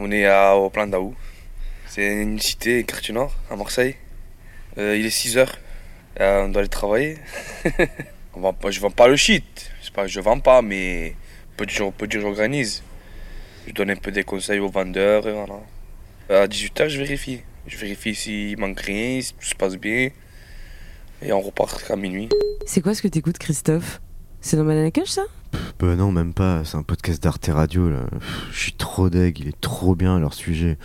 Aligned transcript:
On 0.00 0.12
est 0.12 0.30
au 0.52 0.70
plein 0.70 0.86
d'Aou. 0.86 1.16
C'est 1.88 2.22
une 2.22 2.38
cité, 2.38 2.84
quartier 2.84 3.12
nord, 3.12 3.34
à 3.50 3.56
Marseille. 3.56 3.96
Euh, 4.78 4.96
il 4.96 5.04
est 5.04 5.10
6 5.10 5.38
heures. 5.38 5.58
Euh, 6.20 6.44
on 6.44 6.50
doit 6.50 6.60
aller 6.60 6.68
travailler. 6.68 7.18
on 8.34 8.40
vend 8.40 8.52
pas, 8.52 8.70
je 8.70 8.78
vends 8.78 8.92
pas 8.92 9.08
le 9.08 9.16
shit. 9.16 9.72
C'est 9.82 9.92
pas 9.92 10.06
je 10.06 10.20
vends 10.20 10.38
pas, 10.38 10.62
mais 10.62 11.16
peu 11.56 11.66
de 11.66 11.70
jours, 11.70 11.92
j'organise. 12.08 12.84
Je 13.66 13.72
donne 13.72 13.90
un 13.90 13.96
peu 13.96 14.12
des 14.12 14.22
conseils 14.22 14.60
aux 14.60 14.68
vendeurs. 14.68 15.26
Et 15.26 15.32
voilà. 15.32 16.44
À 16.44 16.46
18h, 16.46 16.88
je 16.90 16.98
vérifie. 16.98 17.40
Je 17.66 17.76
vérifie 17.76 18.14
s'il 18.14 18.56
manque 18.56 18.78
rien, 18.78 19.20
si 19.20 19.34
tout 19.34 19.46
se 19.46 19.56
passe 19.56 19.74
bien. 19.74 20.10
Et 21.22 21.32
on 21.32 21.40
repart 21.40 21.90
à 21.90 21.96
minuit. 21.96 22.28
C'est 22.66 22.82
quoi 22.82 22.94
ce 22.94 23.02
que 23.02 23.08
t'écoutes, 23.08 23.38
Christophe? 23.38 24.00
C'est 24.40 24.56
dans 24.56 24.62
Mananakesh, 24.62 25.08
ça? 25.08 25.24
Bah 25.78 25.94
non, 25.94 26.10
même 26.10 26.34
pas. 26.34 26.64
C'est 26.64 26.76
un 26.76 26.82
podcast 26.82 27.22
d'Arte 27.22 27.48
Radio, 27.52 27.88
là. 27.88 28.00
Je 28.52 28.58
suis 28.58 28.72
trop 28.72 29.08
deg, 29.10 29.38
il 29.38 29.48
est 29.48 29.60
trop 29.60 29.94
bien, 29.94 30.18
leur 30.18 30.34
sujet. 30.34 30.76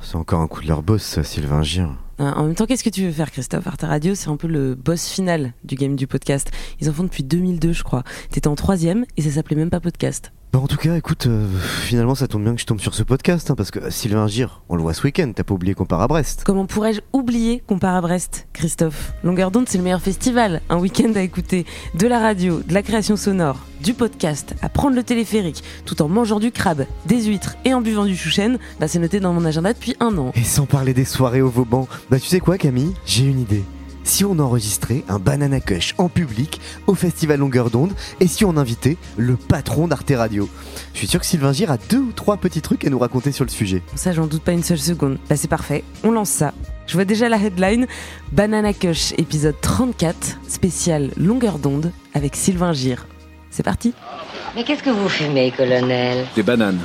C'est 0.00 0.16
encore 0.16 0.40
un 0.40 0.48
coup 0.48 0.62
de 0.62 0.68
leur 0.68 0.82
boss, 0.82 1.02
ça, 1.02 1.22
Sylvain 1.22 1.62
Gir. 1.62 1.94
Ah, 2.18 2.32
En 2.38 2.44
même 2.46 2.54
temps, 2.54 2.64
qu'est-ce 2.66 2.82
que 2.82 2.88
tu 2.90 3.04
veux 3.04 3.12
faire, 3.12 3.30
Christophe? 3.30 3.66
Arte 3.66 3.82
Radio, 3.82 4.14
c'est 4.14 4.28
un 4.30 4.36
peu 4.36 4.48
le 4.48 4.74
boss 4.74 5.08
final 5.08 5.52
du 5.64 5.74
game 5.74 5.94
du 5.96 6.06
podcast. 6.06 6.50
Ils 6.80 6.88
en 6.88 6.92
font 6.94 7.04
depuis 7.04 7.22
2002, 7.24 7.72
je 7.72 7.82
crois. 7.82 8.04
T'étais 8.30 8.48
en 8.48 8.54
troisième 8.54 9.04
et 9.18 9.22
ça 9.22 9.30
s'appelait 9.30 9.56
même 9.56 9.70
pas 9.70 9.80
podcast. 9.80 10.32
Bah 10.50 10.60
en 10.60 10.66
tout 10.66 10.78
cas, 10.78 10.96
écoute, 10.96 11.26
euh, 11.26 11.46
finalement, 11.84 12.14
ça 12.14 12.26
tombe 12.26 12.42
bien 12.42 12.54
que 12.54 12.60
je 12.60 12.64
tombe 12.64 12.80
sur 12.80 12.94
ce 12.94 13.02
podcast, 13.02 13.50
hein, 13.50 13.54
parce 13.54 13.70
que 13.70 13.90
Sylvain 13.90 14.26
Gir, 14.26 14.62
on 14.70 14.76
le 14.76 14.82
voit 14.82 14.94
ce 14.94 15.02
week-end, 15.02 15.30
t'as 15.34 15.44
pas 15.44 15.52
oublié 15.52 15.74
qu'on 15.74 15.84
part 15.84 16.00
à 16.00 16.08
Brest. 16.08 16.42
Comment 16.46 16.64
pourrais-je 16.64 17.00
oublier 17.12 17.62
qu'on 17.66 17.78
part 17.78 17.94
à 17.94 18.00
Brest, 18.00 18.48
Christophe? 18.54 19.12
Longueur 19.22 19.50
d'onde, 19.50 19.68
c'est 19.68 19.76
le 19.76 19.84
meilleur 19.84 20.00
festival. 20.00 20.62
Un 20.70 20.78
week-end 20.78 21.12
à 21.16 21.20
écouter 21.20 21.66
de 21.94 22.06
la 22.06 22.18
radio, 22.18 22.62
de 22.66 22.72
la 22.72 22.82
création 22.82 23.16
sonore, 23.16 23.58
du 23.82 23.92
podcast, 23.92 24.54
à 24.62 24.70
prendre 24.70 24.96
le 24.96 25.02
téléphérique, 25.02 25.62
tout 25.84 26.00
en 26.00 26.08
mangeant 26.08 26.40
du 26.40 26.50
crabe, 26.50 26.86
des 27.04 27.24
huîtres 27.24 27.56
et 27.66 27.74
en 27.74 27.82
buvant 27.82 28.06
du 28.06 28.16
chouchen. 28.16 28.58
Bah, 28.80 28.88
c'est 28.88 29.00
noté 29.00 29.20
dans 29.20 29.34
mon 29.34 29.44
agenda 29.44 29.74
depuis 29.74 29.96
un 30.00 30.16
an. 30.16 30.32
Et 30.34 30.44
sans 30.44 30.64
parler 30.64 30.94
des 30.94 31.04
soirées 31.04 31.42
au 31.42 31.50
Vauban, 31.50 31.86
bah 32.08 32.18
tu 32.18 32.26
sais 32.26 32.40
quoi, 32.40 32.56
Camille? 32.56 32.94
J'ai 33.04 33.26
une 33.26 33.40
idée. 33.40 33.64
Si 34.08 34.24
on 34.24 34.38
enregistrait 34.38 35.04
un 35.10 35.18
banana 35.18 35.60
cush 35.60 35.94
en 35.98 36.08
public 36.08 36.62
au 36.86 36.94
festival 36.94 37.40
Longueur 37.40 37.68
d'onde 37.68 37.92
et 38.20 38.26
si 38.26 38.46
on 38.46 38.56
invitait 38.56 38.96
le 39.18 39.36
patron 39.36 39.86
d'Arte 39.86 40.10
Radio 40.16 40.48
Je 40.94 40.98
suis 40.98 41.06
sûr 41.06 41.20
que 41.20 41.26
Sylvain 41.26 41.52
Gir 41.52 41.70
a 41.70 41.76
deux 41.76 41.98
ou 41.98 42.12
trois 42.12 42.38
petits 42.38 42.62
trucs 42.62 42.86
à 42.86 42.90
nous 42.90 42.98
raconter 42.98 43.32
sur 43.32 43.44
le 43.44 43.50
sujet. 43.50 43.82
Ça, 43.96 44.12
j'en 44.12 44.26
doute 44.26 44.42
pas 44.42 44.52
une 44.52 44.62
seule 44.62 44.78
seconde. 44.78 45.18
Bah, 45.28 45.36
c'est 45.36 45.46
parfait. 45.46 45.84
On 46.04 46.10
lance 46.10 46.30
ça. 46.30 46.54
Je 46.86 46.94
vois 46.94 47.04
déjà 47.04 47.28
la 47.28 47.36
headline 47.36 47.86
Banana 48.32 48.72
Cush, 48.72 49.12
épisode 49.18 49.60
34, 49.60 50.38
spécial 50.48 51.10
longueur 51.18 51.58
d'onde 51.58 51.92
avec 52.14 52.34
Sylvain 52.34 52.72
Gir. 52.72 53.06
C'est 53.50 53.62
parti. 53.62 53.92
Mais 54.56 54.64
qu'est-ce 54.64 54.82
que 54.82 54.90
vous 54.90 55.10
fumez, 55.10 55.52
colonel? 55.54 56.24
Des 56.34 56.42
bananes. 56.42 56.80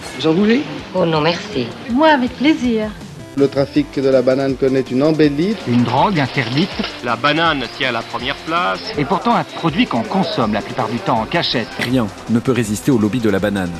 Oh 0.93 1.05
non, 1.05 1.21
merci. 1.21 1.67
Moi, 1.89 2.09
avec 2.09 2.31
plaisir. 2.35 2.89
Le 3.35 3.47
trafic 3.47 3.99
de 3.99 4.09
la 4.09 4.21
banane 4.21 4.55
connaît 4.55 4.81
une 4.91 5.01
embellie. 5.01 5.55
Une 5.67 5.83
drogue 5.83 6.19
interdite 6.19 6.69
La 7.03 7.15
banane 7.15 7.63
tient 7.77 7.91
la 7.91 8.01
première 8.03 8.35
place. 8.45 8.79
et 8.97 9.05
pourtant 9.05 9.35
un 9.35 9.43
produit 9.43 9.87
qu'on 9.87 10.03
consomme 10.03 10.53
la 10.53 10.61
plupart 10.61 10.87
du 10.87 10.97
temps 10.99 11.21
en 11.21 11.25
cachette. 11.25 11.67
Rien 11.79 12.07
ne 12.29 12.39
peut 12.39 12.51
résister 12.51 12.91
au 12.91 12.97
lobby 12.99 13.19
de 13.19 13.29
la 13.29 13.39
banane. 13.39 13.71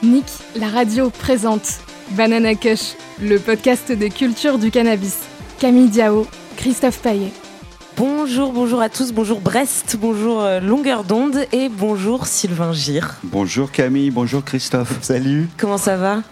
Nick, 0.00 0.26
la 0.54 0.68
radio 0.68 1.10
présente 1.10 1.80
Banana 2.10 2.54
Kush, 2.54 2.94
le 3.20 3.38
podcast 3.38 3.90
de 3.90 4.06
culture 4.06 4.56
du 4.58 4.70
cannabis. 4.70 5.18
Camille 5.58 5.88
Diao, 5.88 6.24
Christophe 6.56 7.00
Paillet. 7.00 7.32
Bonjour, 7.96 8.52
bonjour 8.52 8.80
à 8.80 8.88
tous, 8.90 9.12
bonjour 9.12 9.40
Brest, 9.40 9.96
bonjour 10.00 10.40
euh, 10.40 10.60
Longueur 10.60 11.02
d'onde 11.02 11.40
et 11.50 11.68
bonjour 11.68 12.28
Sylvain 12.28 12.72
Gir. 12.72 13.16
Bonjour 13.24 13.72
Camille, 13.72 14.12
bonjour 14.12 14.44
Christophe. 14.44 14.98
Salut 15.02 15.48
Comment 15.56 15.78
ça 15.78 15.96
va? 15.96 16.22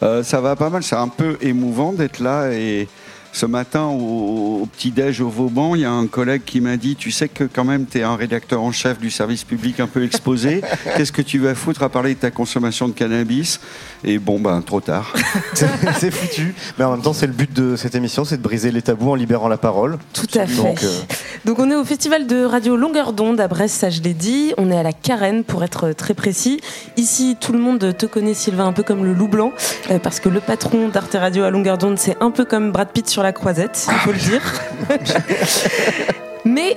Ça 0.00 0.40
va 0.40 0.56
pas 0.56 0.70
mal, 0.70 0.82
c'est 0.82 0.96
un 0.96 1.08
peu 1.08 1.36
émouvant 1.40 1.92
d'être 1.92 2.20
là 2.20 2.52
et 2.52 2.88
ce 3.32 3.46
matin 3.46 3.84
au, 3.84 4.62
au 4.62 4.66
petit-déj 4.66 5.20
au 5.20 5.28
Vauban, 5.28 5.74
il 5.74 5.82
y 5.82 5.84
a 5.84 5.90
un 5.90 6.06
collègue 6.06 6.42
qui 6.44 6.60
m'a 6.60 6.76
dit 6.76 6.96
Tu 6.96 7.10
sais 7.10 7.28
que 7.28 7.44
quand 7.44 7.64
même 7.64 7.86
tu 7.86 7.98
es 7.98 8.02
un 8.02 8.16
rédacteur 8.16 8.62
en 8.62 8.72
chef 8.72 8.98
du 8.98 9.10
service 9.10 9.44
public 9.44 9.80
un 9.80 9.86
peu 9.86 10.04
exposé, 10.04 10.62
qu'est-ce 10.96 11.12
que 11.12 11.22
tu 11.22 11.38
vas 11.38 11.54
foutre 11.54 11.82
à 11.82 11.88
parler 11.88 12.14
de 12.14 12.20
ta 12.20 12.30
consommation 12.30 12.88
de 12.88 12.92
cannabis? 12.92 13.60
Et 14.04 14.18
bon, 14.18 14.40
ben 14.40 14.60
trop 14.62 14.80
tard. 14.80 15.12
C'est 15.98 16.10
foutu. 16.10 16.54
Mais 16.78 16.84
en 16.84 16.92
même 16.92 17.02
temps, 17.02 17.12
c'est 17.12 17.26
le 17.26 17.32
but 17.32 17.52
de 17.52 17.76
cette 17.76 17.94
émission, 17.94 18.24
c'est 18.24 18.38
de 18.38 18.42
briser 18.42 18.70
les 18.70 18.82
tabous 18.82 19.10
en 19.10 19.14
libérant 19.14 19.48
la 19.48 19.58
parole. 19.58 19.98
Tout 20.12 20.26
à 20.34 20.46
fait. 20.46 20.56
Donc, 20.56 20.82
euh, 20.82 21.00
Donc 21.44 21.58
on 21.58 21.70
est 21.70 21.74
au 21.74 21.84
festival 21.84 22.26
de 22.26 22.44
radio 22.44 22.76
Longueur 22.76 23.12
d'onde 23.12 23.40
à 23.40 23.48
Brest, 23.48 23.76
ça 23.76 23.90
je 23.90 24.00
l'ai 24.00 24.14
dit. 24.14 24.54
On 24.56 24.70
est 24.70 24.76
à 24.76 24.82
la 24.82 24.92
Carène 24.92 25.44
pour 25.44 25.62
être 25.64 25.92
très 25.92 26.14
précis. 26.14 26.60
Ici, 26.96 27.36
tout 27.38 27.52
le 27.52 27.58
monde 27.58 27.96
te 27.96 28.06
connaît 28.06 28.34
Sylvain 28.34 28.66
un 28.66 28.72
peu 28.72 28.82
comme 28.82 29.04
le 29.04 29.12
loup 29.12 29.28
blanc, 29.28 29.52
euh, 29.90 29.98
parce 29.98 30.20
que 30.20 30.28
le 30.28 30.40
patron 30.40 30.88
d'Arte 30.88 31.14
Radio 31.14 31.44
à 31.44 31.50
Longueur 31.50 31.76
d'onde, 31.76 31.98
c'est 31.98 32.16
un 32.20 32.30
peu 32.30 32.44
comme 32.44 32.72
Brad 32.72 32.88
Pitt 32.88 33.08
sur 33.08 33.19
la 33.22 33.32
croisette, 33.32 33.86
il 33.90 33.98
faut 33.98 34.12
le 34.12 34.18
dire. 34.18 34.42
Mais 36.44 36.76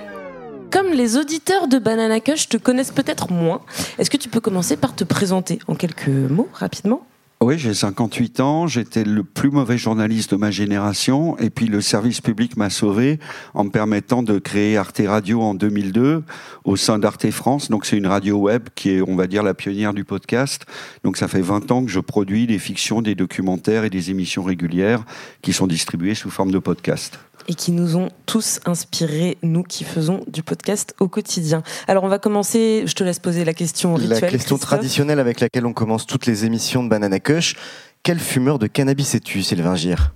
comme 0.71 0.91
les 0.91 1.17
auditeurs 1.17 1.67
de 1.67 1.77
Banana 1.77 2.19
Kush 2.19 2.49
te 2.49 2.57
connaissent 2.57 2.91
peut-être 2.91 3.31
moins, 3.31 3.61
est-ce 3.99 4.09
que 4.09 4.17
tu 4.17 4.29
peux 4.29 4.39
commencer 4.39 4.75
par 4.75 4.95
te 4.95 5.03
présenter 5.03 5.59
en 5.67 5.75
quelques 5.75 6.07
mots 6.07 6.49
rapidement? 6.53 7.05
Oui, 7.43 7.59
j'ai 7.59 7.73
58 7.73 8.39
ans, 8.39 8.67
j'étais 8.67 9.03
le 9.03 9.21
plus 9.21 9.51
mauvais 9.51 9.77
journaliste 9.77 10.31
de 10.31 10.37
ma 10.37 10.49
génération, 10.49 11.37
et 11.39 11.49
puis 11.49 11.65
le 11.65 11.81
service 11.81 12.21
public 12.21 12.55
m'a 12.55 12.69
sauvé 12.69 13.19
en 13.53 13.65
me 13.65 13.69
permettant 13.69 14.23
de 14.23 14.39
créer 14.39 14.77
Arte 14.77 15.01
Radio 15.05 15.41
en 15.41 15.53
2002 15.53 16.23
au 16.63 16.75
sein 16.77 16.99
d'Arte 16.99 17.29
France. 17.31 17.69
Donc 17.69 17.85
c'est 17.85 17.97
une 17.97 18.07
radio 18.07 18.37
web 18.37 18.69
qui 18.75 18.91
est, 18.91 19.01
on 19.01 19.17
va 19.17 19.27
dire, 19.27 19.43
la 19.43 19.53
pionnière 19.53 19.93
du 19.93 20.05
podcast. 20.05 20.65
Donc 21.03 21.17
ça 21.17 21.27
fait 21.27 21.41
20 21.41 21.69
ans 21.71 21.83
que 21.83 21.91
je 21.91 21.99
produis 21.99 22.47
des 22.47 22.59
fictions, 22.59 23.01
des 23.01 23.13
documentaires 23.13 23.83
et 23.83 23.89
des 23.89 24.09
émissions 24.09 24.43
régulières 24.43 25.03
qui 25.41 25.51
sont 25.51 25.67
distribuées 25.67 26.15
sous 26.15 26.29
forme 26.29 26.51
de 26.51 26.59
podcast. 26.59 27.19
Et 27.47 27.55
qui 27.55 27.71
nous 27.71 27.95
ont 27.95 28.09
tous 28.25 28.59
inspirés, 28.65 29.37
nous 29.43 29.63
qui 29.63 29.83
faisons 29.83 30.23
du 30.27 30.43
podcast 30.43 30.95
au 30.99 31.07
quotidien. 31.07 31.63
Alors 31.87 32.03
on 32.03 32.07
va 32.07 32.19
commencer, 32.19 32.83
je 32.85 32.93
te 32.93 33.03
laisse 33.03 33.19
poser 33.19 33.45
la 33.45 33.53
question 33.53 33.95
rituelle. 33.95 34.09
la 34.09 34.21
question 34.21 34.55
Christophe. 34.55 34.61
traditionnelle 34.61 35.19
avec 35.19 35.39
laquelle 35.39 35.65
on 35.65 35.73
commence 35.73 36.05
toutes 36.05 36.25
les 36.25 36.45
émissions 36.45 36.83
de 36.83 36.89
Banana 36.89 37.19
Kush. 37.19 37.55
Quel 38.03 38.19
fumeur 38.19 38.59
de 38.59 38.67
cannabis 38.67 39.15
es-tu, 39.15 39.43
Sylvain 39.43 39.75
Gir? 39.75 40.13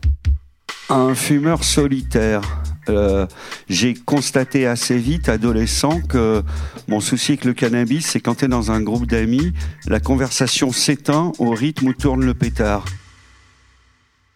Un 0.89 1.15
fumeur 1.15 1.63
solitaire. 1.63 2.41
Euh, 2.89 3.27
j'ai 3.69 3.93
constaté 3.93 4.65
assez 4.65 4.97
vite, 4.97 5.27
adolescent, 5.27 6.01
que 6.01 6.43
mon 6.87 7.01
souci 7.01 7.33
avec 7.33 7.45
le 7.45 7.53
cannabis, 7.53 8.05
c'est 8.05 8.19
quand 8.21 8.35
tu 8.35 8.45
es 8.45 8.47
dans 8.47 8.71
un 8.71 8.81
groupe 8.81 9.05
d'amis, 9.05 9.53
la 9.87 9.99
conversation 9.99 10.71
s'éteint 10.71 11.33
au 11.39 11.51
rythme 11.51 11.87
où 11.87 11.93
tourne 11.93 12.23
le 12.23 12.33
pétard. 12.33 12.85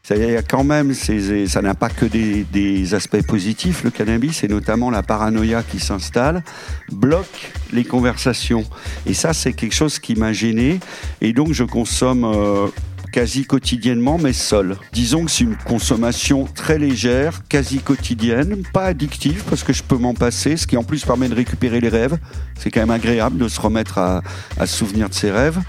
Il 0.10 0.18
y 0.18 0.36
a 0.36 0.42
quand 0.42 0.64
même, 0.64 0.94
ça 0.94 1.62
n'a 1.62 1.76
pas 1.76 1.88
que 1.90 2.06
des, 2.06 2.44
des 2.44 2.96
aspects 2.96 3.22
positifs, 3.22 3.84
le 3.84 3.92
cannabis, 3.92 4.44
et 4.44 4.48
notamment 4.48 4.90
la 4.90 5.04
paranoïa 5.04 5.64
qui 5.64 5.80
s'installe, 5.80 6.44
bloque 6.92 7.54
les 7.72 7.86
conversations. 7.86 8.66
Et 9.06 9.14
ça, 9.14 9.32
c'est 9.32 9.54
quelque 9.54 9.76
chose 9.76 10.00
qui 10.00 10.16
m'a 10.16 10.34
gêné. 10.34 10.80
Et 11.22 11.32
donc, 11.32 11.54
je 11.54 11.64
consomme 11.64 12.26
euh, 12.26 12.68
quasi 13.14 13.46
quotidiennement, 13.46 14.18
mais 14.18 14.34
seul. 14.34 14.76
Disons 14.92 15.26
que 15.26 15.32
c'est 15.32 15.46
une 15.46 15.56
consommation 15.56 16.46
très 16.46 16.78
légère, 16.80 17.44
quasi 17.48 17.78
quotidienne, 17.78 18.64
pas 18.74 18.86
addictive, 18.86 19.44
parce 19.50 19.64
que 19.64 19.72
je 19.72 19.84
peux 19.84 19.98
m'en 19.98 20.16
passer, 20.16 20.58
ce 20.58 20.68
qui 20.68 20.76
en 20.76 20.84
plus 20.84 21.06
permet 21.06 21.30
de 21.30 21.36
récupérer 21.36 21.80
les 21.80 21.90
rêves. 21.90 22.18
C'est 22.58 22.72
quand 22.72 22.82
même 22.82 22.90
agréable 22.90 23.38
de 23.38 23.48
se 23.48 23.62
remettre 23.62 24.00
à, 24.00 24.24
à 24.60 24.66
se 24.66 24.76
souvenir 24.76 25.08
de 25.08 25.14
ses 25.14 25.32
rêves. 25.32 25.60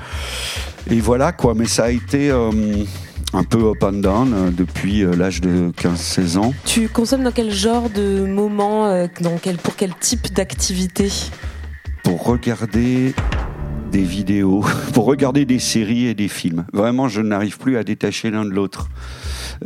Et 0.91 1.01
voilà, 1.01 1.31
quoi. 1.33 1.55
Mais 1.55 1.67
ça 1.67 1.85
a 1.85 1.91
été... 1.91 2.31
euh, 2.31 2.51
un 3.33 3.45
peu 3.45 3.71
up 3.71 3.83
and 3.83 3.93
down 3.93 4.33
euh, 4.35 4.51
depuis 4.51 5.03
euh, 5.03 5.15
l'âge 5.15 5.41
de 5.41 5.71
15-16 5.73 6.39
ans. 6.39 6.55
Tu 6.65 6.89
consommes 6.89 7.25
dans 7.25 7.33
quel 7.33 7.51
genre 7.51 7.91
de 7.91 8.25
moment, 8.27 8.87
euh, 8.87 9.07
dans 9.21 9.39
quel, 9.39 9.57
pour 9.57 9.77
quel 9.77 9.95
type 9.95 10.33
d'activité? 10.33 11.09
Pour 12.03 12.25
regarder 12.25 13.15
des 13.93 14.03
vidéos, 14.03 14.65
pour 14.95 15.05
regarder 15.05 15.45
des 15.45 15.61
séries 15.61 16.07
et 16.07 16.15
des 16.15 16.29
films. 16.29 16.65
Vraiment, 16.73 17.09
je 17.09 17.21
n'arrive 17.21 17.59
plus 17.59 17.77
à 17.77 17.85
détacher 17.85 18.31
l'un 18.31 18.45
de 18.45 18.51
l'autre. 18.51 18.89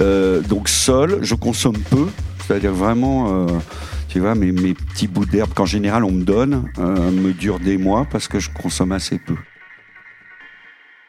Euh, 0.00 0.42
donc 0.42 0.68
seul, 0.68 1.20
je 1.22 1.34
consomme 1.34 1.78
peu, 1.90 2.06
C'est-à-dire 2.40 2.72
vraiment, 2.72 3.46
euh, 3.46 3.46
tu 4.08 4.20
vois, 4.20 4.34
mes, 4.34 4.52
mes 4.52 4.74
petits 4.74 5.08
bouts 5.08 5.24
d'herbe 5.24 5.54
qu'en 5.54 5.64
général 5.64 6.04
on 6.04 6.10
me 6.10 6.24
donne 6.24 6.70
euh, 6.78 7.10
me 7.10 7.32
durent 7.32 7.60
des 7.60 7.78
mois 7.78 8.06
parce 8.10 8.28
que 8.28 8.38
je 8.38 8.50
consomme 8.50 8.92
assez 8.92 9.18
peu. 9.18 9.36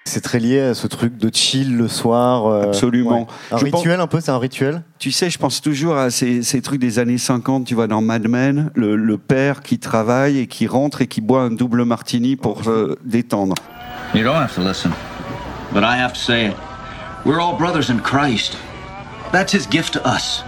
C'est 0.07 0.21
très 0.21 0.39
lié 0.39 0.61
à 0.61 0.73
ce 0.73 0.87
truc 0.87 1.17
de 1.17 1.29
chill 1.33 1.75
le 1.77 1.87
soir. 1.87 2.45
euh, 2.47 2.63
Absolument. 2.63 3.21
ouais. 3.21 3.27
Un 3.51 3.57
Je 3.57 3.65
rituel 3.65 3.99
un 3.99 4.07
peu, 4.07 4.19
c'est 4.21 4.31
un 4.31 4.37
rituel 4.39 4.81
Tu 4.99 5.11
sais, 5.11 5.29
je 5.29 5.37
pense 5.37 5.61
toujours 5.61 5.97
à 5.97 6.09
ces, 6.09 6.43
ces 6.43 6.61
trucs 6.61 6.79
des 6.79 6.97
années 6.99 7.17
50, 7.17 7.65
tu 7.65 7.75
vois, 7.75 7.87
dans 7.87 8.01
Mad 8.01 8.27
Men, 8.27 8.71
le, 8.73 8.95
le 8.95 9.17
père 9.17 9.61
qui 9.61 9.79
travaille 9.79 10.39
et 10.39 10.47
qui 10.47 10.65
rentre 10.65 11.01
et 11.01 11.07
qui 11.07 11.19
boit 11.21 11.41
un 11.41 11.51
double 11.51 11.83
martini 11.83 12.35
pour 12.37 12.63
se 12.63 12.97
détendre. 13.03 13.55
You 14.15 14.23
don't 14.23 14.35
have 14.35 14.55
to 14.55 14.61
listen, 14.61 14.91
but 15.73 15.83
I 15.83 15.99
have 16.01 16.13
to 16.13 16.19
say 16.19 16.47
it. 16.47 16.55
We're 17.25 17.41
all 17.41 17.57
brothers 17.57 17.89
in 17.89 17.99
Christ. 18.01 18.57
That's 19.33 19.53
his 19.53 19.67
gift 19.69 19.93
to 19.93 19.99
us. 20.07 20.43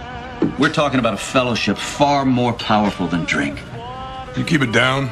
We're 0.58 0.72
talking 0.72 0.98
about 0.98 1.12
a 1.12 1.18
fellowship 1.18 1.76
far 1.76 2.24
more 2.24 2.54
powerful 2.54 3.06
than 3.06 3.26
drink. 3.26 3.56
You 4.38 4.44
keep 4.44 4.62
it 4.62 4.72
down. 4.72 5.10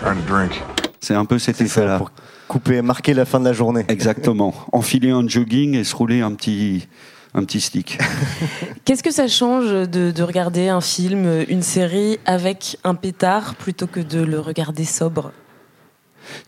Trying 0.00 0.16
to 0.20 0.26
drink. 0.26 0.60
C'est 1.00 1.14
un 1.14 1.24
peu 1.24 1.38
cet 1.38 1.60
effet-là. 1.60 1.98
Pour 1.98 2.10
couper, 2.50 2.82
marquer 2.82 3.14
la 3.14 3.24
fin 3.24 3.38
de 3.38 3.44
la 3.44 3.52
journée. 3.52 3.84
Exactement. 3.86 4.52
Enfiler 4.72 5.10
un 5.10 5.26
jogging 5.26 5.76
et 5.76 5.84
se 5.84 5.94
rouler 5.94 6.20
un 6.20 6.34
petit, 6.34 6.88
un 7.32 7.44
petit 7.44 7.60
stick. 7.60 7.96
Qu'est-ce 8.84 9.04
que 9.04 9.12
ça 9.12 9.28
change 9.28 9.70
de, 9.70 10.10
de 10.10 10.22
regarder 10.24 10.68
un 10.68 10.80
film, 10.80 11.44
une 11.48 11.62
série 11.62 12.18
avec 12.26 12.76
un 12.82 12.96
pétard 12.96 13.54
plutôt 13.54 13.86
que 13.86 14.00
de 14.00 14.20
le 14.20 14.40
regarder 14.40 14.84
sobre? 14.84 15.30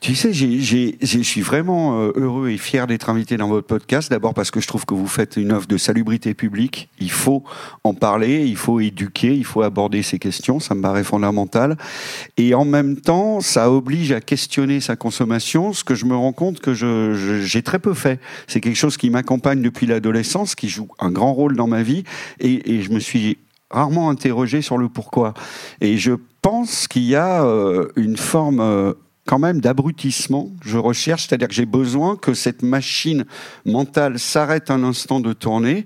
Tu 0.01 0.15
sais, 0.15 0.33
je 0.33 1.23
suis 1.23 1.41
vraiment 1.41 2.01
euh, 2.01 2.13
heureux 2.17 2.51
et 2.51 2.59
fier 2.59 2.87
d'être 2.87 3.11
invité 3.11 3.37
dans 3.37 3.49
votre 3.49 3.67
podcast. 3.67 4.11
D'abord 4.11 4.35
parce 4.35 4.51
que 4.51 4.61
je 4.61 4.67
trouve 4.67 4.85
que 4.85 4.95
vous 4.95 5.07
faites 5.07 5.37
une 5.37 5.53
œuvre 5.53 5.67
de 5.67 5.77
salubrité 5.77 6.35
publique. 6.35 6.89
Il 6.99 7.11
faut 7.11 7.45
en 7.85 7.95
parler, 7.95 8.47
il 8.47 8.57
faut 8.57 8.81
éduquer, 8.81 9.35
il 9.35 9.45
faut 9.45 9.63
aborder 9.63 10.03
ces 10.03 10.19
questions. 10.19 10.61
Ça 10.61 10.75
me 10.75 10.83
paraît 10.83 11.05
fondamental. 11.05 11.77
Et 12.37 12.55
en 12.55 12.65
même 12.65 13.01
temps, 13.01 13.41
ça 13.41 13.71
oblige 13.71 14.13
à 14.13 14.21
questionner 14.21 14.81
sa 14.81 14.97
consommation, 14.97 15.73
ce 15.73 15.85
que 15.85 15.95
je 15.95 16.07
me 16.07 16.17
rends 16.17 16.33
compte 16.33 16.61
que 16.61 16.75
j'ai 16.75 17.63
très 17.63 17.79
peu 17.79 17.95
fait. 17.95 18.21
C'est 18.47 18.61
quelque 18.61 18.77
chose 18.77 18.97
qui 18.97 19.11
m'accompagne 19.11 19.63
depuis 19.63 19.87
l'adolescence, 19.87 20.55
qui 20.55 20.69
joue 20.69 20.89
un 20.99 21.11
grand 21.11 21.33
rôle 21.33 21.57
dans 21.57 21.67
ma 21.67 21.83
vie. 21.83 22.05
Et, 22.41 22.75
et 22.75 22.83
je 22.83 22.91
me 22.91 22.99
suis 22.99 23.39
rarement 23.73 24.11
interrogé 24.11 24.63
sur 24.63 24.79
le 24.79 24.89
pourquoi. 24.89 25.35
Et 25.81 25.97
je 25.97 26.13
pense 26.43 26.87
qu'il 26.87 27.05
y 27.05 27.17
a 27.17 27.45
euh, 27.45 27.89
une 27.97 28.17
forme 28.17 28.61
euh, 28.61 28.93
quand 29.27 29.39
même 29.39 29.61
d'abrutissement. 29.61 30.51
Je 30.65 30.79
recherche, 30.79 31.27
c'est-à-dire 31.27 31.49
que 31.49 31.55
j'ai 31.55 31.67
besoin 31.67 32.17
que 32.17 32.35
cette 32.35 32.63
machine 32.63 33.25
mentale 33.65 34.19
s'arrête 34.19 34.71
un 34.71 34.83
instant 34.83 35.21
de 35.21 35.33
tourner. 35.33 35.85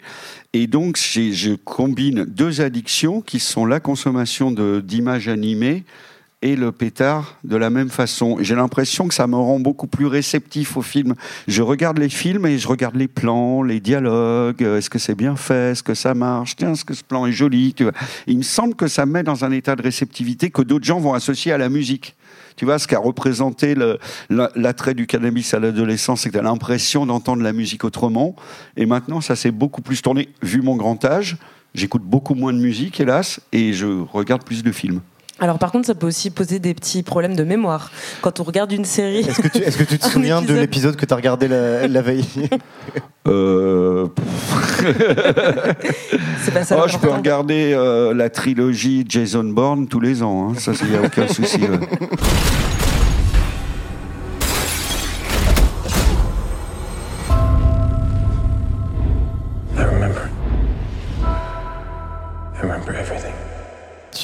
Et 0.53 0.67
donc, 0.67 0.97
je 0.97 1.55
combine 1.55 2.25
deux 2.25 2.61
addictions 2.61 3.21
qui 3.21 3.41
sont 3.41 3.67
la 3.67 3.81
consommation 3.81 4.51
d'images 4.51 5.29
animées 5.29 5.85
et 6.47 6.55
le 6.55 6.71
pétard 6.71 7.39
de 7.43 7.57
la 7.57 7.71
même 7.71 7.89
façon. 7.91 8.37
J'ai 8.41 8.55
l'impression 8.55 9.09
que 9.09 9.15
ça 9.15 9.27
me 9.27 9.35
rend 9.35 9.59
beaucoup 9.59 9.89
plus 9.89 10.07
réceptif 10.07 10.77
au 10.77 10.83
film. 10.83 11.15
Je 11.49 11.61
regarde 11.61 11.99
les 11.99 12.09
films 12.09 12.47
et 12.47 12.57
je 12.57 12.69
regarde 12.69 12.95
les 12.95 13.09
plans, 13.09 13.65
les 13.65 13.81
dialogues. 13.81 14.63
euh, 14.63 14.79
Est-ce 14.79 14.89
que 14.89 15.01
c'est 15.01 15.17
bien 15.17 15.35
fait? 15.35 15.73
Est-ce 15.73 15.83
que 15.83 15.95
ça 15.95 16.15
marche? 16.15 16.55
Tiens, 16.55 16.73
est-ce 16.73 16.85
que 16.85 16.95
ce 16.95 17.03
plan 17.03 17.27
est 17.27 17.33
joli? 17.33 17.75
Il 18.29 18.39
me 18.39 18.43
semble 18.43 18.77
que 18.77 18.87
ça 18.87 19.07
me 19.07 19.13
met 19.13 19.23
dans 19.25 19.45
un 19.45 19.51
état 19.51 19.75
de 19.75 19.83
réceptivité 19.83 20.51
que 20.51 20.63
d'autres 20.63 20.85
gens 20.85 21.01
vont 21.01 21.15
associer 21.15 21.51
à 21.51 21.59
la 21.59 21.69
musique. 21.69 22.15
Tu 22.55 22.65
vois, 22.65 22.79
ce 22.79 22.87
qu'a 22.87 23.01
représenté 23.01 23.75
l'attrait 24.31 24.95
du 24.95 25.09
cannabis 25.09 25.53
à 25.53 25.59
l'adolescence, 25.59 26.21
c'est 26.21 26.29
que 26.29 26.35
tu 26.35 26.39
as 26.39 26.43
l'impression 26.43 27.07
d'entendre 27.07 27.43
la 27.43 27.53
musique 27.53 27.83
autrement. 27.83 28.37
Et 28.77 28.87
maintenant, 28.87 29.21
ça 29.21 29.35
s'est 29.35 29.51
beaucoup 29.51 29.83
plus 29.83 30.01
tourné. 30.01 30.29
Vu 30.43 30.63
mon 30.63 30.77
grand 30.77 31.05
âge, 31.05 31.37
j'écoute 31.75 32.03
beaucoup 32.03 32.35
moins 32.35 32.53
de 32.53 32.59
musique, 32.59 33.01
hélas, 33.01 33.41
et 33.53 33.73
je 33.73 33.87
regarde 34.13 34.45
plus 34.45 34.63
de 34.63 34.71
films. 34.73 35.01
Alors 35.39 35.59
par 35.59 35.71
contre, 35.71 35.87
ça 35.87 35.95
peut 35.95 36.07
aussi 36.07 36.31
poser 36.31 36.59
des 36.59 36.73
petits 36.73 37.03
problèmes 37.03 37.37
de 37.37 37.45
mémoire. 37.45 37.91
Quand 38.23 38.41
on 38.41 38.43
regarde 38.43 38.73
une 38.73 38.87
série... 38.87 39.19
Est-ce 39.19 39.43
que 39.43 39.49
tu, 39.49 39.59
est-ce 39.59 39.77
que 39.77 39.85
tu 39.85 39.99
te 39.99 40.07
souviens 40.11 40.41
de 40.41 40.45
épisode. 40.45 40.61
l'épisode 40.61 40.97
que 40.97 41.05
tu 41.05 41.13
as 41.13 41.17
regardé 41.17 41.47
la, 41.49 41.87
la 41.87 42.03
veille? 42.03 42.25
Euh... 43.29 44.07
C'est 46.43 46.55
pas 46.55 46.65
ça 46.65 46.79
Oh, 46.83 46.89
je 46.89 46.97
peux 46.97 47.11
regarder 47.11 47.73
euh, 47.75 48.15
la 48.15 48.31
trilogie 48.31 49.05
Jason 49.07 49.45
Bourne 49.45 49.89
tous 49.89 50.01
les 50.01 50.23
ans, 50.23 50.51
hein. 50.51 50.55
ça, 50.59 50.73
il 50.83 50.91
n'y 50.91 50.97
a 50.97 51.03
aucun 51.03 51.29
souci. 51.29 51.59
ouais. 51.59 51.81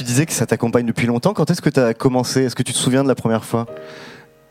Tu 0.02 0.06
disais 0.06 0.26
que 0.26 0.32
ça 0.32 0.46
t'accompagne 0.46 0.84
depuis 0.84 1.06
longtemps. 1.06 1.32
Quand 1.32 1.48
est-ce 1.48 1.62
que 1.62 1.70
tu 1.70 1.78
as 1.78 1.94
commencé? 1.94 2.42
Est-ce 2.42 2.56
que 2.56 2.64
tu 2.64 2.72
te 2.72 2.76
souviens 2.76 3.04
de 3.04 3.08
la 3.08 3.14
première 3.14 3.44
fois? 3.44 3.66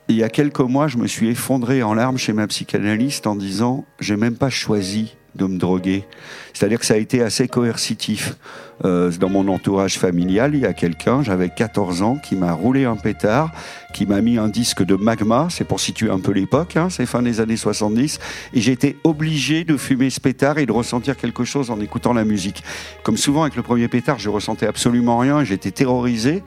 Il 0.08 0.16
y 0.16 0.24
a 0.24 0.30
quelques 0.30 0.62
mois, 0.62 0.88
je 0.88 0.96
me 0.96 1.08
suis 1.08 1.28
effondré 1.28 1.84
en 1.84 1.94
larmes 1.94 2.18
chez 2.18 2.32
ma 2.32 2.48
psychanalyste 2.48 3.28
en 3.28 3.36
disant 3.36 3.84
j'ai 4.00 4.16
même 4.16 4.38
pas 4.38 4.50
choisi 4.50 5.18
de 5.36 5.46
me 5.46 5.58
droguer. 5.58 6.06
C'est-à-dire 6.54 6.80
que 6.80 6.86
ça 6.86 6.94
a 6.94 6.98
été 6.98 7.22
assez 7.22 7.50
coercitif. 7.50 8.38
Euh, 8.86 9.12
dans 9.12 9.28
mon 9.28 9.46
entourage 9.50 10.00
familial, 10.00 10.56
il 10.56 10.62
y 10.62 10.66
a 10.66 10.72
quelqu'un, 10.72 11.22
j'avais 11.22 11.50
14 11.50 12.02
ans, 12.02 12.16
qui 12.16 12.38
m'a 12.38 12.54
roulé 12.54 12.86
un 12.86 12.96
pétard, 12.96 13.52
qui 13.94 14.06
m'a 14.06 14.22
mis 14.22 14.38
un 14.38 14.48
disque 14.48 14.84
de 14.84 14.96
magma, 14.96 15.48
c'est 15.50 15.64
pour 15.64 15.80
situer 15.80 16.10
un 16.10 16.20
peu 16.20 16.32
l'époque, 16.32 16.76
hein, 16.78 16.88
c'est 16.90 17.06
fin 17.06 17.22
des 17.22 17.40
années 17.40 17.58
70, 17.58 18.20
et 18.54 18.62
j'étais 18.62 18.96
obligé 19.04 19.64
de 19.64 19.78
fumer 19.78 20.10
ce 20.10 20.20
pétard 20.20 20.58
et 20.58 20.66
de 20.66 20.72
ressentir 20.72 21.18
quelque 21.18 21.44
chose 21.44 21.70
en 21.72 21.80
écoutant 21.80 22.14
la 22.14 22.24
musique. 22.26 22.64
Comme 23.04 23.18
souvent 23.18 23.42
avec 23.44 23.56
le 23.56 23.64
premier 23.64 23.88
pétard, 23.88 24.20
je 24.20 24.30
ressentais 24.30 24.68
absolument 24.68 25.18
rien, 25.18 25.44
j'étais 25.44 25.72
terrorisé, 25.72 26.44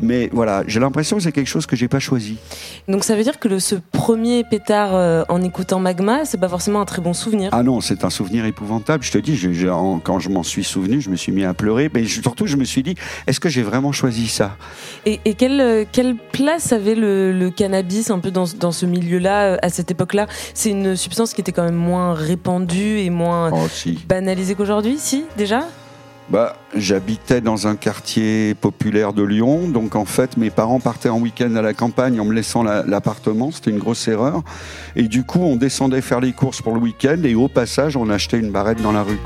mais 0.00 0.28
voilà, 0.32 0.64
j'ai 0.66 0.80
l'impression 0.80 1.16
que 1.16 1.22
c'est 1.22 1.32
quelque 1.32 1.48
chose 1.48 1.66
que 1.66 1.76
j'ai 1.76 1.88
pas 1.88 2.00
choisi. 2.00 2.36
Donc 2.88 3.04
ça 3.04 3.16
veut 3.16 3.22
dire 3.22 3.38
que 3.38 3.48
le, 3.48 3.58
ce 3.60 3.76
premier 3.92 4.44
pétard 4.44 4.94
euh, 4.94 5.24
en 5.28 5.42
écoutant 5.42 5.80
Magma, 5.80 6.24
c'est 6.24 6.38
pas 6.38 6.48
forcément 6.48 6.80
un 6.80 6.84
très 6.84 7.00
bon 7.02 7.12
souvenir. 7.14 7.50
Ah 7.52 7.62
non, 7.62 7.80
c'est 7.80 8.04
un 8.04 8.10
souvenir 8.10 8.44
épouvantable. 8.44 9.02
Je 9.04 9.12
te 9.12 9.18
dis, 9.18 9.36
je- 9.36 9.52
je- 9.52 9.68
en- 9.68 9.98
quand 9.98 10.18
je 10.18 10.28
m'en 10.28 10.42
suis 10.42 10.64
souvenu, 10.64 11.00
je 11.00 11.10
me 11.10 11.16
suis 11.16 11.32
mis 11.32 11.44
à 11.44 11.54
pleurer. 11.54 11.90
Mais 11.94 12.04
je- 12.04 12.20
surtout, 12.20 12.46
je 12.46 12.56
me 12.56 12.64
suis 12.64 12.82
dit, 12.82 12.94
est-ce 13.26 13.40
que 13.40 13.48
j'ai 13.48 13.62
vraiment 13.62 13.92
choisi 13.92 14.26
ça? 14.28 14.56
Et, 15.06 15.20
et 15.24 15.34
quelle, 15.34 15.60
euh, 15.60 15.84
quelle 15.90 16.16
place 16.16 16.72
avait 16.72 16.83
le, 16.94 17.32
le 17.32 17.50
cannabis 17.50 18.10
un 18.10 18.18
peu 18.18 18.30
dans, 18.30 18.44
ce- 18.44 18.56
dans 18.56 18.72
ce 18.72 18.84
milieu-là, 18.84 19.44
euh, 19.54 19.56
à 19.62 19.70
cette 19.70 19.90
époque-là 19.90 20.26
C'est 20.52 20.68
une 20.70 20.94
substance 20.96 21.32
qui 21.32 21.40
était 21.40 21.52
quand 21.52 21.64
même 21.64 21.74
moins 21.74 22.12
répandue 22.12 22.98
et 22.98 23.08
moins 23.08 23.50
Oh, 23.54 23.66
si. 23.70 24.04
banalisée 24.06 24.54
qu'aujourd'hui, 24.54 24.96
si, 24.98 25.24
déjà? 25.38 25.62
Bah, 26.30 26.56
j'habitais 26.74 27.42
dans 27.42 27.66
un 27.66 27.76
quartier 27.76 28.54
populaire 28.54 29.12
de 29.12 29.22
Lyon, 29.22 29.68
donc 29.68 29.94
en 29.94 30.06
fait, 30.06 30.38
mes 30.38 30.48
parents 30.50 30.80
partaient 30.80 31.10
en 31.10 31.18
week-end 31.20 31.54
à 31.54 31.60
la 31.62 31.74
campagne 31.74 32.18
en 32.20 32.24
me 32.24 32.32
laissant 32.32 32.62
la- 32.62 32.82
l'appartement. 32.82 33.50
C'était 33.50 33.70
une 33.70 33.78
grosse 33.78 34.08
erreur. 34.08 34.42
Et 34.96 35.02
du 35.02 35.24
coup, 35.24 35.40
on 35.40 35.56
descendait 35.56 36.00
faire 36.00 36.20
les 36.20 36.32
courses 36.32 36.62
pour 36.62 36.74
le 36.74 36.80
week-end 36.80 37.18
et 37.24 37.34
au 37.34 37.48
passage, 37.48 37.96
on 37.98 38.08
achetait 38.10 38.38
une 38.38 38.50
barrette 38.50 38.80
dans 38.82 38.92
la 38.92 39.02
rue. 39.02 39.18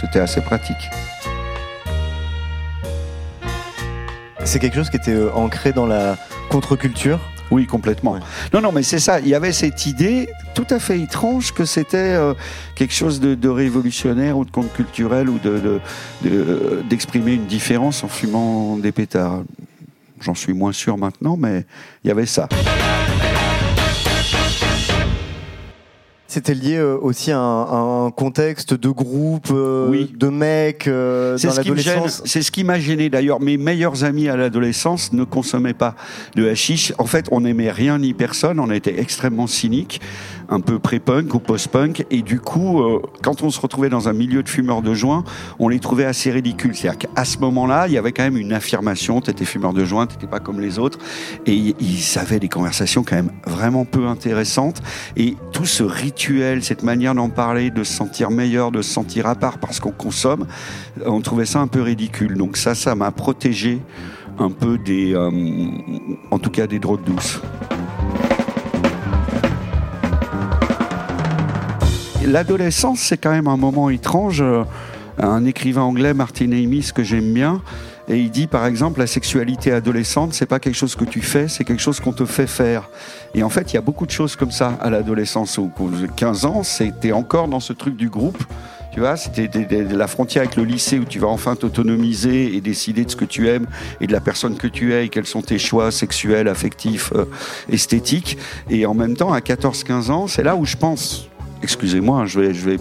C'était 0.00 0.18
assez 0.20 0.40
pratique. 0.40 0.74
C'est 4.44 4.58
quelque 4.60 4.74
chose 4.76 4.90
qui 4.90 4.96
était 4.96 5.10
euh, 5.12 5.32
ancré 5.34 5.72
dans 5.72 5.86
la 5.86 6.16
contre-culture 6.48 7.18
Oui, 7.50 7.66
complètement. 7.66 8.16
Non, 8.52 8.60
non, 8.60 8.72
mais 8.72 8.82
c'est 8.82 8.98
ça. 8.98 9.20
Il 9.20 9.28
y 9.28 9.34
avait 9.34 9.52
cette 9.52 9.86
idée 9.86 10.28
tout 10.54 10.66
à 10.70 10.78
fait 10.78 10.98
étrange 11.00 11.52
que 11.52 11.64
c'était 11.64 11.96
euh, 12.14 12.34
quelque 12.74 12.92
chose 12.94 13.20
de, 13.20 13.34
de 13.34 13.48
révolutionnaire 13.48 14.36
ou 14.38 14.44
de 14.44 14.50
contre-culturel 14.50 15.28
ou 15.28 15.38
de- 15.38 15.58
de- 15.58 15.80
de- 16.28 16.82
d'exprimer 16.90 17.34
une 17.34 17.46
différence 17.46 18.02
en 18.02 18.08
fumant 18.08 18.76
des 18.76 18.90
pétards. 18.92 19.42
J'en 20.20 20.34
suis 20.34 20.54
moins 20.54 20.72
sûr 20.72 20.96
maintenant, 20.96 21.36
mais 21.36 21.64
il 22.02 22.08
y 22.08 22.10
avait 22.10 22.26
ça. 22.26 22.48
C'était 26.36 26.52
lié 26.52 26.76
euh, 26.76 26.98
aussi 27.00 27.32
à 27.32 27.38
un, 27.38 27.62
à 27.62 27.76
un 27.76 28.10
contexte 28.10 28.74
de 28.74 28.90
groupe, 28.90 29.48
euh, 29.50 30.06
de 30.14 30.28
mecs 30.28 30.86
euh, 30.86 31.38
C'est 31.38 31.46
dans 31.46 31.54
ce 31.54 31.60
qui 31.62 31.70
me 31.70 31.76
gêne. 31.76 31.94
l'adolescence? 31.94 32.22
C'est 32.26 32.42
ce 32.42 32.50
qui 32.50 32.62
m'a 32.62 32.78
gêné 32.78 33.08
d'ailleurs. 33.08 33.40
Mes 33.40 33.56
meilleurs 33.56 34.04
amis 34.04 34.28
à 34.28 34.36
l'adolescence 34.36 35.14
ne 35.14 35.24
consommaient 35.24 35.72
pas 35.72 35.94
de 36.34 36.46
hashish. 36.46 36.92
En 36.98 37.06
fait, 37.06 37.28
on 37.30 37.40
n'aimait 37.40 37.70
rien 37.70 37.98
ni 37.98 38.12
personne. 38.12 38.60
On 38.60 38.70
était 38.70 39.00
extrêmement 39.00 39.46
cyniques, 39.46 40.02
un 40.50 40.60
peu 40.60 40.78
pré-punk 40.78 41.32
ou 41.32 41.38
post-punk. 41.38 42.04
Et 42.10 42.20
du 42.20 42.38
coup, 42.38 42.82
euh, 42.82 43.00
quand 43.22 43.42
on 43.42 43.48
se 43.48 43.58
retrouvait 43.58 43.88
dans 43.88 44.10
un 44.10 44.12
milieu 44.12 44.42
de 44.42 44.48
fumeurs 44.50 44.82
de 44.82 44.92
joints, 44.92 45.24
on 45.58 45.70
les 45.70 45.80
trouvait 45.80 46.04
assez 46.04 46.30
ridicules. 46.30 46.76
C'est-à-dire 46.76 46.98
qu'à 46.98 47.24
ce 47.24 47.38
moment-là, 47.38 47.86
il 47.88 47.94
y 47.94 47.98
avait 47.98 48.12
quand 48.12 48.24
même 48.24 48.36
une 48.36 48.52
affirmation. 48.52 49.22
T'étais 49.22 49.46
fumeur 49.46 49.72
de 49.72 49.86
joints, 49.86 50.06
t'étais 50.06 50.26
pas 50.26 50.40
comme 50.40 50.60
les 50.60 50.78
autres. 50.78 50.98
Et 51.46 51.54
ils 51.54 52.18
avaient 52.18 52.40
des 52.40 52.50
conversations 52.50 53.04
quand 53.04 53.16
même 53.16 53.32
vraiment 53.46 53.86
peu 53.86 54.06
intéressantes. 54.06 54.82
Et 55.16 55.34
tout 55.52 55.64
ce 55.64 55.82
rituel, 55.82 56.25
cette 56.60 56.82
manière 56.82 57.14
d'en 57.14 57.28
parler, 57.28 57.70
de 57.70 57.84
se 57.84 57.92
sentir 57.92 58.30
meilleur, 58.30 58.70
de 58.70 58.82
se 58.82 58.92
sentir 58.92 59.26
à 59.26 59.34
part 59.34 59.58
parce 59.58 59.80
qu'on 59.80 59.92
consomme, 59.92 60.46
on 61.04 61.20
trouvait 61.20 61.46
ça 61.46 61.60
un 61.60 61.66
peu 61.66 61.82
ridicule. 61.82 62.34
Donc 62.34 62.56
ça, 62.56 62.74
ça 62.74 62.94
m'a 62.94 63.10
protégé 63.10 63.80
un 64.38 64.50
peu 64.50 64.78
des, 64.78 65.14
euh, 65.14 65.30
en 66.30 66.38
tout 66.38 66.50
cas 66.50 66.66
des 66.66 66.78
drogues 66.78 67.04
douces. 67.04 67.40
L'adolescence, 72.24 73.00
c'est 73.00 73.18
quand 73.18 73.30
même 73.30 73.46
un 73.46 73.56
moment 73.56 73.88
étrange. 73.88 74.42
un 75.18 75.44
écrivain 75.46 75.82
anglais, 75.82 76.12
Martin 76.12 76.52
Amis, 76.52 76.90
que 76.94 77.02
j'aime 77.02 77.32
bien. 77.32 77.62
Et 78.08 78.18
il 78.18 78.30
dit, 78.30 78.46
par 78.46 78.66
exemple, 78.66 79.00
la 79.00 79.06
sexualité 79.06 79.72
adolescente, 79.72 80.32
c'est 80.32 80.46
pas 80.46 80.60
quelque 80.60 80.76
chose 80.76 80.94
que 80.94 81.04
tu 81.04 81.22
fais, 81.22 81.48
c'est 81.48 81.64
quelque 81.64 81.82
chose 81.82 81.98
qu'on 81.98 82.12
te 82.12 82.24
fait 82.24 82.46
faire. 82.46 82.88
Et 83.34 83.42
en 83.42 83.48
fait, 83.48 83.72
il 83.72 83.74
y 83.74 83.78
a 83.78 83.82
beaucoup 83.82 84.06
de 84.06 84.12
choses 84.12 84.36
comme 84.36 84.52
ça 84.52 84.78
à 84.80 84.90
l'adolescence. 84.90 85.58
Au 85.58 85.70
15 86.16 86.44
ans, 86.44 86.62
c'était 86.62 87.12
encore 87.12 87.48
dans 87.48 87.60
ce 87.60 87.72
truc 87.72 87.96
du 87.96 88.08
groupe. 88.08 88.42
Tu 88.92 89.00
vois, 89.00 89.16
c'était 89.16 89.50
la 89.90 90.06
frontière 90.06 90.44
avec 90.44 90.56
le 90.56 90.64
lycée 90.64 90.98
où 90.98 91.04
tu 91.04 91.18
vas 91.18 91.26
enfin 91.26 91.54
t'autonomiser 91.54 92.56
et 92.56 92.62
décider 92.62 93.04
de 93.04 93.10
ce 93.10 93.16
que 93.16 93.26
tu 93.26 93.46
aimes 93.48 93.66
et 94.00 94.06
de 94.06 94.12
la 94.12 94.20
personne 94.20 94.56
que 94.56 94.68
tu 94.68 94.94
es 94.94 95.04
et 95.04 95.08
quels 95.10 95.26
sont 95.26 95.42
tes 95.42 95.58
choix 95.58 95.90
sexuels, 95.90 96.48
affectifs, 96.48 97.12
euh, 97.14 97.26
esthétiques. 97.70 98.38
Et 98.70 98.86
en 98.86 98.94
même 98.94 99.14
temps, 99.14 99.34
à 99.34 99.40
14-15 99.40 100.10
ans, 100.10 100.26
c'est 100.28 100.42
là 100.42 100.56
où 100.56 100.64
je 100.64 100.76
pense, 100.76 101.28
excusez-moi, 101.62 102.24
je 102.24 102.40
vais, 102.40 102.54
je 102.54 102.70
vais 102.70 102.78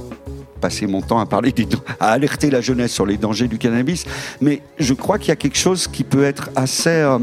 passer 0.60 0.88
mon 0.88 1.02
temps 1.02 1.20
à 1.20 1.26
parler 1.26 1.52
des, 1.52 1.68
alerter 2.00 2.50
la 2.50 2.62
jeunesse 2.62 2.92
sur 2.92 3.06
les 3.06 3.18
dangers 3.18 3.48
du 3.48 3.58
cannabis, 3.58 4.06
mais 4.42 4.62
je 4.80 4.94
crois 4.94 5.18
qu'il 5.18 5.30
y 5.30 5.32
a 5.32 5.36
quelque 5.36 5.58
chose 5.58 5.88
qui 5.88 6.04
peut 6.04 6.24
être 6.24 6.50
assez, 6.56 6.90
euh, 6.90 7.20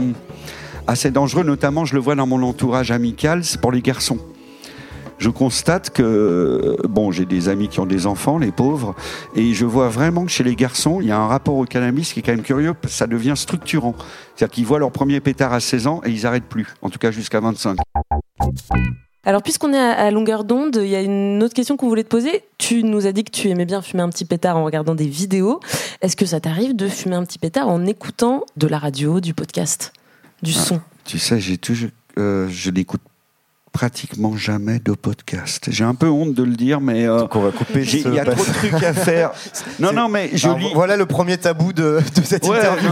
assez 0.87 1.11
dangereux, 1.11 1.45
notamment 1.45 1.85
je 1.85 1.95
le 1.95 2.01
vois 2.01 2.15
dans 2.15 2.27
mon 2.27 2.43
entourage 2.43 2.91
amical, 2.91 3.45
c'est 3.45 3.61
pour 3.61 3.73
les 3.73 3.83
garçons. 3.83 4.19
Je 5.23 5.31
constate 5.31 5.91
que, 5.91 6.77
bon, 6.89 7.13
j'ai 7.13 7.27
des 7.27 7.49
amis 7.49 7.69
qui 7.69 7.79
ont 7.79 7.87
des 7.87 8.09
enfants, 8.09 8.39
les 8.39 8.51
pauvres, 8.51 8.97
et 9.37 9.55
je 9.55 9.65
vois 9.65 9.89
vraiment 9.89 10.25
que 10.25 10.33
chez 10.33 10.43
les 10.43 10.57
garçons, 10.57 11.01
il 11.01 11.07
y 11.07 11.13
a 11.13 11.17
un 11.17 11.29
rapport 11.29 11.55
au 11.55 11.65
cannabis 11.65 12.13
qui 12.13 12.19
est 12.19 12.23
quand 12.23 12.33
même 12.33 12.43
curieux, 12.43 12.75
ça 12.89 13.07
devient 13.07 13.35
structurant. 13.37 13.95
C'est-à-dire 14.35 14.53
qu'ils 14.53 14.67
voient 14.67 14.81
leur 14.81 14.91
premier 14.91 15.21
pétard 15.21 15.53
à 15.53 15.61
16 15.61 15.87
ans 15.87 16.01
et 16.05 16.11
ils 16.11 16.23
n'arrêtent 16.23 16.49
plus, 16.49 16.67
en 16.83 16.91
tout 16.91 16.99
cas 16.99 17.13
jusqu'à 17.13 17.39
25. 17.39 17.79
Alors, 19.25 19.43
puisqu'on 19.43 19.73
est 19.73 19.79
à, 19.79 20.11
longueur 20.11 20.43
d'onde, 20.43 20.77
il 20.83 20.89
y 20.89 20.97
a 20.97 21.01
une 21.01 21.43
autre 21.43 21.55
question 21.55 21.77
qu'on 21.77 21.89
voulait 21.89 22.03
te 22.03 22.09
poser. 22.09 22.43
Tu 22.59 22.83
nous 22.83 23.07
as 23.07 23.13
dit 23.13 23.23
que 23.23 23.31
tu 23.31 23.49
aimais 23.49 23.65
bien 23.65 23.81
fumer 23.81 24.03
un 24.03 24.09
petit 24.09 24.25
pétard 24.25 24.57
en 24.57 24.65
regardant 24.65 24.97
des 24.97 25.07
vidéos. 25.07 25.61
Est-ce 26.01 26.17
que 26.17 26.27
ça 26.27 26.41
t'arrive 26.41 26.75
de 26.75 26.89
fumer 26.89 27.15
un 27.15 27.25
petit 27.25 27.39
pétard 27.39 27.69
en 27.69 27.87
écoutant 27.87 28.45
de 28.57 28.67
la 28.67 28.79
radio, 28.79 29.21
du 29.21 29.33
podcast, 29.33 29.93
du 30.43 30.53
son? 30.53 30.81
Tu 31.05 31.21
sais, 31.21 31.39
j'ai 31.39 31.57
toujours, 31.57 31.91
euh, 32.19 32.49
je 32.49 32.71
n'écoute 32.71 33.03
pratiquement 33.73 34.37
jamais 34.37 34.79
de 34.79 34.93
podcast. 34.93 35.69
J'ai 35.71 35.85
un 35.85 35.95
peu 35.95 36.09
honte 36.09 36.35
de 36.35 36.43
le 36.43 36.55
dire, 36.55 36.81
mais 36.81 37.07
euh, 37.07 37.27
on 37.33 37.41
va 37.41 37.51
couper. 37.51 37.83
Il 37.83 38.15
y 38.15 38.19
a 38.19 38.25
trop 38.25 38.45
de 38.45 38.53
trucs 38.53 38.83
à 38.83 38.93
faire. 38.93 39.33
Non, 39.81 39.93
non, 39.93 40.09
mais 40.09 40.31
je 40.35 40.49
lis. 40.49 40.71
Voilà 40.75 40.97
le 40.97 41.07
premier 41.07 41.39
tabou 41.39 41.73
de, 41.73 42.01
de 42.15 42.23
cette 42.23 42.47
interview. 42.47 42.91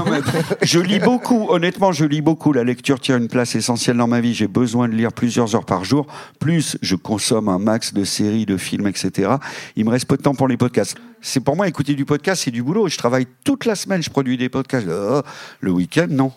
je 0.62 0.80
lis 0.80 0.98
beaucoup. 0.98 1.46
Honnêtement, 1.48 1.92
je 1.92 2.04
lis 2.04 2.22
beaucoup. 2.22 2.52
La 2.52 2.64
lecture 2.64 2.98
tient 2.98 3.18
une 3.18 3.28
place 3.28 3.54
essentielle 3.54 3.96
dans 3.96 4.06
ma 4.06 4.20
vie. 4.20 4.34
J'ai 4.34 4.48
besoin 4.48 4.88
de 4.88 4.94
lire 4.94 5.12
plusieurs 5.12 5.54
heures 5.54 5.66
par 5.66 5.84
jour. 5.84 6.06
Plus, 6.38 6.78
je 6.82 6.96
consomme 6.96 7.48
un 7.48 7.58
max 7.58 7.92
de 7.92 8.04
séries, 8.04 8.46
de 8.46 8.56
films, 8.56 8.86
etc. 8.86 9.32
Il 9.76 9.84
me 9.84 9.90
reste 9.90 10.06
peu 10.06 10.16
de 10.16 10.22
temps 10.22 10.34
pour 10.34 10.48
les 10.48 10.56
podcasts. 10.56 10.96
C'est 11.20 11.40
pour 11.40 11.54
moi 11.54 11.68
écouter 11.68 11.94
du 11.94 12.04
podcast, 12.04 12.42
c'est 12.44 12.50
du 12.50 12.62
boulot. 12.62 12.88
Je 12.88 12.96
travaille 12.96 13.26
toute 13.44 13.66
la 13.66 13.74
semaine. 13.74 14.02
Je 14.02 14.10
produis 14.10 14.36
des 14.36 14.48
podcasts. 14.48 14.86
Oh, 14.90 15.22
le 15.60 15.70
week-end, 15.70 16.06
non. 16.10 16.32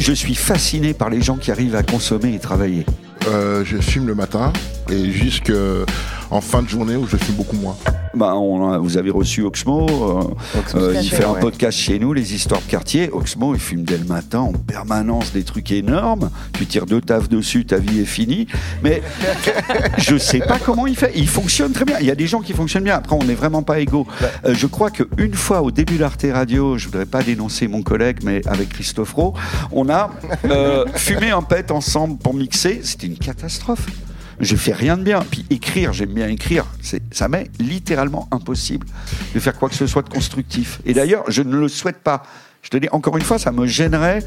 Je 0.00 0.14
suis 0.14 0.34
fasciné 0.34 0.94
par 0.94 1.10
les 1.10 1.20
gens 1.20 1.36
qui 1.36 1.50
arrivent 1.50 1.76
à 1.76 1.82
consommer 1.82 2.34
et 2.34 2.38
travailler. 2.38 2.86
Euh, 3.28 3.62
je 3.66 3.76
fume 3.76 4.06
le 4.06 4.14
matin 4.14 4.50
et 4.90 5.10
jusqu'en 5.10 6.40
fin 6.40 6.62
de 6.62 6.68
journée 6.68 6.96
où 6.96 7.06
je 7.06 7.16
fume 7.16 7.36
beaucoup 7.36 7.56
moins. 7.56 7.76
Bah, 8.14 8.34
on 8.34 8.78
vous 8.80 8.96
avez 8.96 9.10
reçu 9.10 9.42
Oxmo, 9.42 9.86
euh, 9.88 10.24
euh, 10.74 11.00
il 11.00 11.08
fait 11.08 11.24
un 11.24 11.34
podcast 11.34 11.78
chez 11.78 11.98
nous, 12.00 12.12
les 12.12 12.34
histoires 12.34 12.60
de 12.60 12.66
quartier. 12.66 13.08
Oxmo, 13.12 13.54
il 13.54 13.60
fume 13.60 13.84
dès 13.84 13.98
le 13.98 14.04
matin 14.04 14.40
en 14.40 14.52
permanence 14.52 15.32
des 15.32 15.44
trucs 15.44 15.70
énormes. 15.70 16.30
Tu 16.54 16.66
tires 16.66 16.86
deux 16.86 17.00
taffes 17.00 17.28
dessus, 17.28 17.64
ta 17.66 17.78
vie 17.78 18.00
est 18.00 18.06
finie. 18.06 18.48
Mais 18.82 19.02
je 19.98 20.16
sais 20.16 20.40
pas 20.40 20.58
comment 20.58 20.88
il 20.88 20.96
fait. 20.96 21.12
Il 21.14 21.28
fonctionne 21.28 21.72
très 21.72 21.84
bien. 21.84 21.98
Il 22.00 22.06
y 22.06 22.10
a 22.10 22.16
des 22.16 22.26
gens 22.26 22.40
qui 22.40 22.52
fonctionnent 22.52 22.84
bien. 22.84 22.96
Après, 22.96 23.14
on 23.14 23.24
n'est 23.24 23.34
vraiment 23.34 23.62
pas 23.62 23.78
égaux. 23.78 24.06
Euh, 24.44 24.54
je 24.54 24.66
crois 24.66 24.90
qu'une 24.90 25.34
fois 25.34 25.62
au 25.62 25.70
début 25.70 25.96
d'Arte 25.96 26.26
Radio, 26.32 26.78
je 26.78 26.86
voudrais 26.86 27.06
pas 27.06 27.22
dénoncer 27.22 27.68
mon 27.68 27.82
collègue, 27.82 28.18
mais 28.24 28.40
avec 28.48 28.70
Christophe 28.70 29.12
Rowe, 29.12 29.34
on 29.70 29.88
a 29.88 30.10
fumé 30.94 31.30
un 31.30 31.42
pet 31.42 31.70
ensemble 31.70 32.18
pour 32.18 32.34
mixer. 32.34 32.80
C'était 32.82 33.06
une 33.06 33.18
catastrophe 33.18 33.86
je 34.40 34.56
fais 34.56 34.72
rien 34.72 34.96
de 34.96 35.02
bien. 35.02 35.24
Puis 35.30 35.44
écrire, 35.50 35.92
j'aime 35.92 36.12
bien 36.12 36.28
écrire. 36.28 36.66
C'est, 36.82 37.02
ça 37.12 37.28
m'est 37.28 37.50
littéralement 37.58 38.28
impossible 38.30 38.86
de 39.34 39.40
faire 39.40 39.56
quoi 39.58 39.68
que 39.68 39.74
ce 39.74 39.86
soit 39.86 40.02
de 40.02 40.08
constructif. 40.08 40.80
Et 40.84 40.94
d'ailleurs, 40.94 41.24
je 41.28 41.42
ne 41.42 41.56
le 41.56 41.68
souhaite 41.68 41.98
pas. 41.98 42.22
Je 42.62 42.68
te 42.68 42.76
dis 42.76 42.88
encore 42.92 43.16
une 43.16 43.22
fois, 43.22 43.38
ça 43.38 43.52
me 43.52 43.66
gênerait 43.66 44.22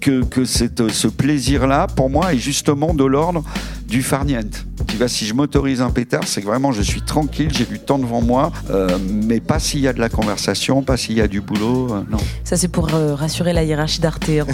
que, 0.00 0.24
que 0.24 0.44
cette, 0.44 0.90
ce 0.90 1.06
plaisir-là, 1.06 1.86
pour 1.86 2.10
moi, 2.10 2.34
est 2.34 2.38
justement 2.38 2.92
de 2.92 3.04
l'ordre 3.04 3.44
du 3.86 4.02
farniente. 4.02 4.66
Tu 4.88 4.96
vois, 4.96 5.06
si 5.06 5.26
je 5.26 5.34
m'autorise 5.34 5.80
un 5.80 5.90
pétard, 5.90 6.22
c'est 6.26 6.40
que 6.40 6.46
vraiment 6.46 6.72
je 6.72 6.82
suis 6.82 7.02
tranquille, 7.02 7.50
j'ai 7.52 7.66
du 7.66 7.78
temps 7.78 7.98
devant 7.98 8.20
moi, 8.20 8.50
euh, 8.70 8.98
mais 9.00 9.38
pas 9.38 9.58
s'il 9.58 9.80
y 9.80 9.88
a 9.88 9.92
de 9.92 10.00
la 10.00 10.08
conversation, 10.08 10.82
pas 10.82 10.96
s'il 10.96 11.16
y 11.16 11.20
a 11.20 11.28
du 11.28 11.40
boulot, 11.40 11.92
euh, 11.92 12.02
non. 12.10 12.18
Ça, 12.42 12.56
c'est 12.56 12.68
pour 12.68 12.92
euh, 12.94 13.14
rassurer 13.14 13.52
la 13.52 13.62
hiérarchie 13.64 14.00
d'Arte. 14.00 14.28
Hein. 14.28 14.46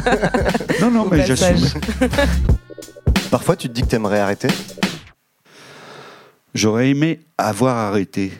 non, 0.80 0.90
non, 0.90 1.08
mais 1.10 1.26
j'assume. 1.26 1.66
Parfois, 3.36 3.54
tu 3.54 3.68
te 3.68 3.74
dis 3.74 3.82
que 3.82 3.88
tu 3.88 3.96
aimerais 3.96 4.20
arrêter? 4.20 4.48
J'aurais 6.54 6.88
aimé 6.88 7.20
avoir 7.36 7.76
arrêté. 7.76 8.32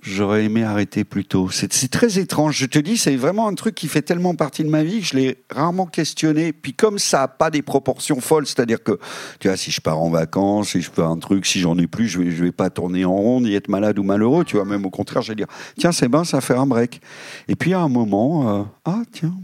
J'aurais 0.00 0.46
aimé 0.46 0.64
arrêter 0.64 1.04
plus 1.04 1.26
tôt. 1.26 1.50
C'est 1.50 1.90
très 1.90 2.18
étrange. 2.18 2.56
Je 2.56 2.64
te 2.64 2.78
dis, 2.78 2.96
c'est 2.96 3.14
vraiment 3.16 3.46
un 3.46 3.52
truc 3.52 3.74
qui 3.74 3.88
fait 3.88 4.00
tellement 4.00 4.34
partie 4.34 4.64
de 4.64 4.70
ma 4.70 4.82
vie 4.82 5.00
que 5.00 5.06
je 5.06 5.16
l'ai 5.16 5.44
rarement 5.50 5.84
questionné. 5.84 6.54
Puis 6.54 6.72
comme 6.72 6.98
ça 6.98 7.18
n'a 7.18 7.28
pas 7.28 7.50
des 7.50 7.60
proportions 7.60 8.22
folles, 8.22 8.46
c'est-à-dire 8.46 8.82
que, 8.82 8.98
tu 9.38 9.48
vois, 9.48 9.58
si 9.58 9.70
je 9.70 9.82
pars 9.82 9.98
en 9.98 10.08
vacances, 10.08 10.70
si 10.70 10.80
je 10.80 10.90
fais 10.90 11.02
un 11.02 11.18
truc, 11.18 11.44
si 11.44 11.60
j'en 11.60 11.76
ai 11.76 11.86
plus, 11.86 12.08
je 12.08 12.30
je 12.30 12.44
vais 12.44 12.50
pas 12.50 12.70
tourner 12.70 13.04
en 13.04 13.14
ronde, 13.14 13.46
y 13.46 13.54
être 13.54 13.68
malade 13.68 13.98
ou 13.98 14.02
malheureux. 14.02 14.46
Tu 14.46 14.56
vois, 14.56 14.64
même 14.64 14.86
au 14.86 14.90
contraire, 14.90 15.20
je 15.20 15.32
vais 15.32 15.36
dire, 15.36 15.48
tiens, 15.78 15.92
c'est 15.92 16.08
bien, 16.08 16.24
ça 16.24 16.40
fait 16.40 16.56
un 16.56 16.64
break. 16.64 17.02
Et 17.48 17.54
puis 17.54 17.74
à 17.74 17.80
un 17.80 17.90
moment, 17.90 18.60
euh, 18.60 18.62
ah 18.86 19.02
tiens, 19.12 19.34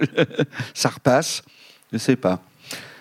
ça 0.74 0.88
repasse. 0.88 1.42
Je 1.92 1.98
sais 1.98 2.16
pas. 2.16 2.42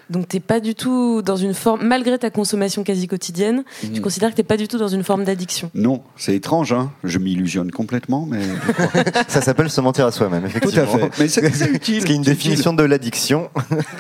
Donc 0.09 0.27
t'es 0.27 0.39
pas 0.39 0.59
du 0.59 0.73
tout 0.73 1.21
dans 1.21 1.35
une 1.35 1.53
forme, 1.53 1.85
malgré 1.85 2.17
ta 2.17 2.29
consommation 2.29 2.83
quasi 2.83 3.07
quotidienne, 3.07 3.63
tu 3.81 3.87
mm. 3.87 4.01
considères 4.01 4.31
que 4.31 4.35
t'es 4.35 4.43
pas 4.43 4.57
du 4.57 4.67
tout 4.67 4.77
dans 4.77 4.87
une 4.87 5.03
forme 5.03 5.23
d'addiction 5.23 5.69
Non, 5.75 6.01
c'est 6.17 6.35
étrange, 6.35 6.73
hein 6.73 6.91
je 7.03 7.19
m'illusionne 7.19 7.71
complètement, 7.71 8.25
mais... 8.29 8.41
Ça 9.27 9.41
s'appelle 9.41 9.69
se 9.69 9.81
mentir 9.81 10.05
à 10.05 10.11
soi-même, 10.11 10.45
effectivement. 10.45 10.85
Tout 10.85 10.97
à 10.97 10.99
fait, 10.99 11.11
mais 11.19 11.27
c'est 11.27 11.69
utile. 11.73 12.01
C'est 12.05 12.13
une 12.13 12.23
définition 12.23 12.73
de 12.73 12.83
l'addiction. 12.83 13.49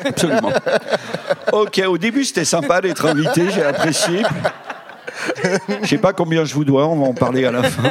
Absolument. 0.03 0.51
ok, 1.51 1.81
au 1.87 1.97
début 1.97 2.23
c'était 2.25 2.45
sympa 2.45 2.81
d'être 2.81 3.05
invité, 3.05 3.49
j'ai 3.51 3.63
apprécié. 3.63 4.23
Je 5.83 5.87
sais 5.87 5.97
pas 5.97 6.13
combien 6.13 6.43
je 6.45 6.53
vous 6.53 6.65
dois, 6.65 6.87
on 6.87 6.99
va 6.99 7.07
en 7.07 7.13
parler 7.13 7.45
à 7.45 7.51
la 7.51 7.63
fin. 7.63 7.89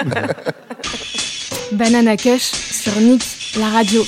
Banana 1.72 2.16
Cush 2.16 2.42
sur 2.42 2.98
Nick, 3.00 3.54
la 3.58 3.68
radio. 3.68 4.02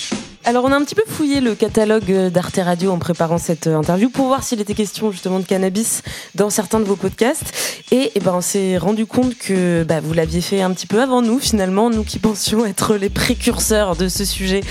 Alors 0.50 0.64
on 0.64 0.72
a 0.72 0.76
un 0.76 0.82
petit 0.82 0.96
peu 0.96 1.04
fouillé 1.06 1.40
le 1.40 1.54
catalogue 1.54 2.10
d'Arte 2.32 2.58
Radio 2.60 2.90
en 2.90 2.98
préparant 2.98 3.38
cette 3.38 3.68
euh, 3.68 3.76
interview 3.76 4.10
pour 4.10 4.26
voir 4.26 4.42
s'il 4.42 4.60
était 4.60 4.74
question 4.74 5.12
justement 5.12 5.38
de 5.38 5.44
cannabis 5.44 6.02
dans 6.34 6.50
certains 6.50 6.80
de 6.80 6.84
vos 6.86 6.96
podcasts. 6.96 7.52
Et, 7.92 8.10
eh 8.16 8.18
ben 8.18 8.32
on 8.34 8.40
s'est 8.40 8.76
rendu 8.76 9.06
compte 9.06 9.38
que 9.38 9.84
bah, 9.84 10.00
vous 10.00 10.12
l'aviez 10.12 10.40
fait 10.40 10.60
un 10.60 10.72
petit 10.72 10.88
peu 10.88 11.00
avant 11.00 11.22
nous 11.22 11.38
finalement. 11.38 11.88
Nous 11.88 12.02
qui 12.02 12.18
pensions 12.18 12.66
être 12.66 12.96
les 12.96 13.10
précurseurs 13.10 13.94
de 13.94 14.08
ce 14.08 14.24
sujet 14.24 14.62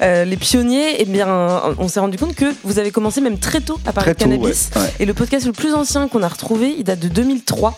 euh, 0.00 0.24
les 0.24 0.38
pionniers 0.38 0.92
et 0.92 1.02
eh 1.02 1.04
bien 1.04 1.28
on 1.76 1.86
s'est 1.86 2.00
rendu 2.00 2.16
compte 2.16 2.34
que 2.34 2.46
vous 2.64 2.78
avez 2.78 2.90
commencé 2.90 3.20
même 3.20 3.38
très 3.38 3.60
tôt 3.60 3.78
à 3.84 3.92
parler 3.92 4.14
de 4.14 4.18
cannabis. 4.18 4.70
et 4.98 5.04
le 5.04 5.12
podcast 5.12 5.44
le 5.44 5.52
plus 5.52 5.74
ancien 5.74 6.08
qu'on 6.08 6.22
a 6.22 6.28
retrouvé 6.28 6.74
il 6.78 6.84
date 6.84 7.00
de 7.00 7.08
2003 7.08 7.76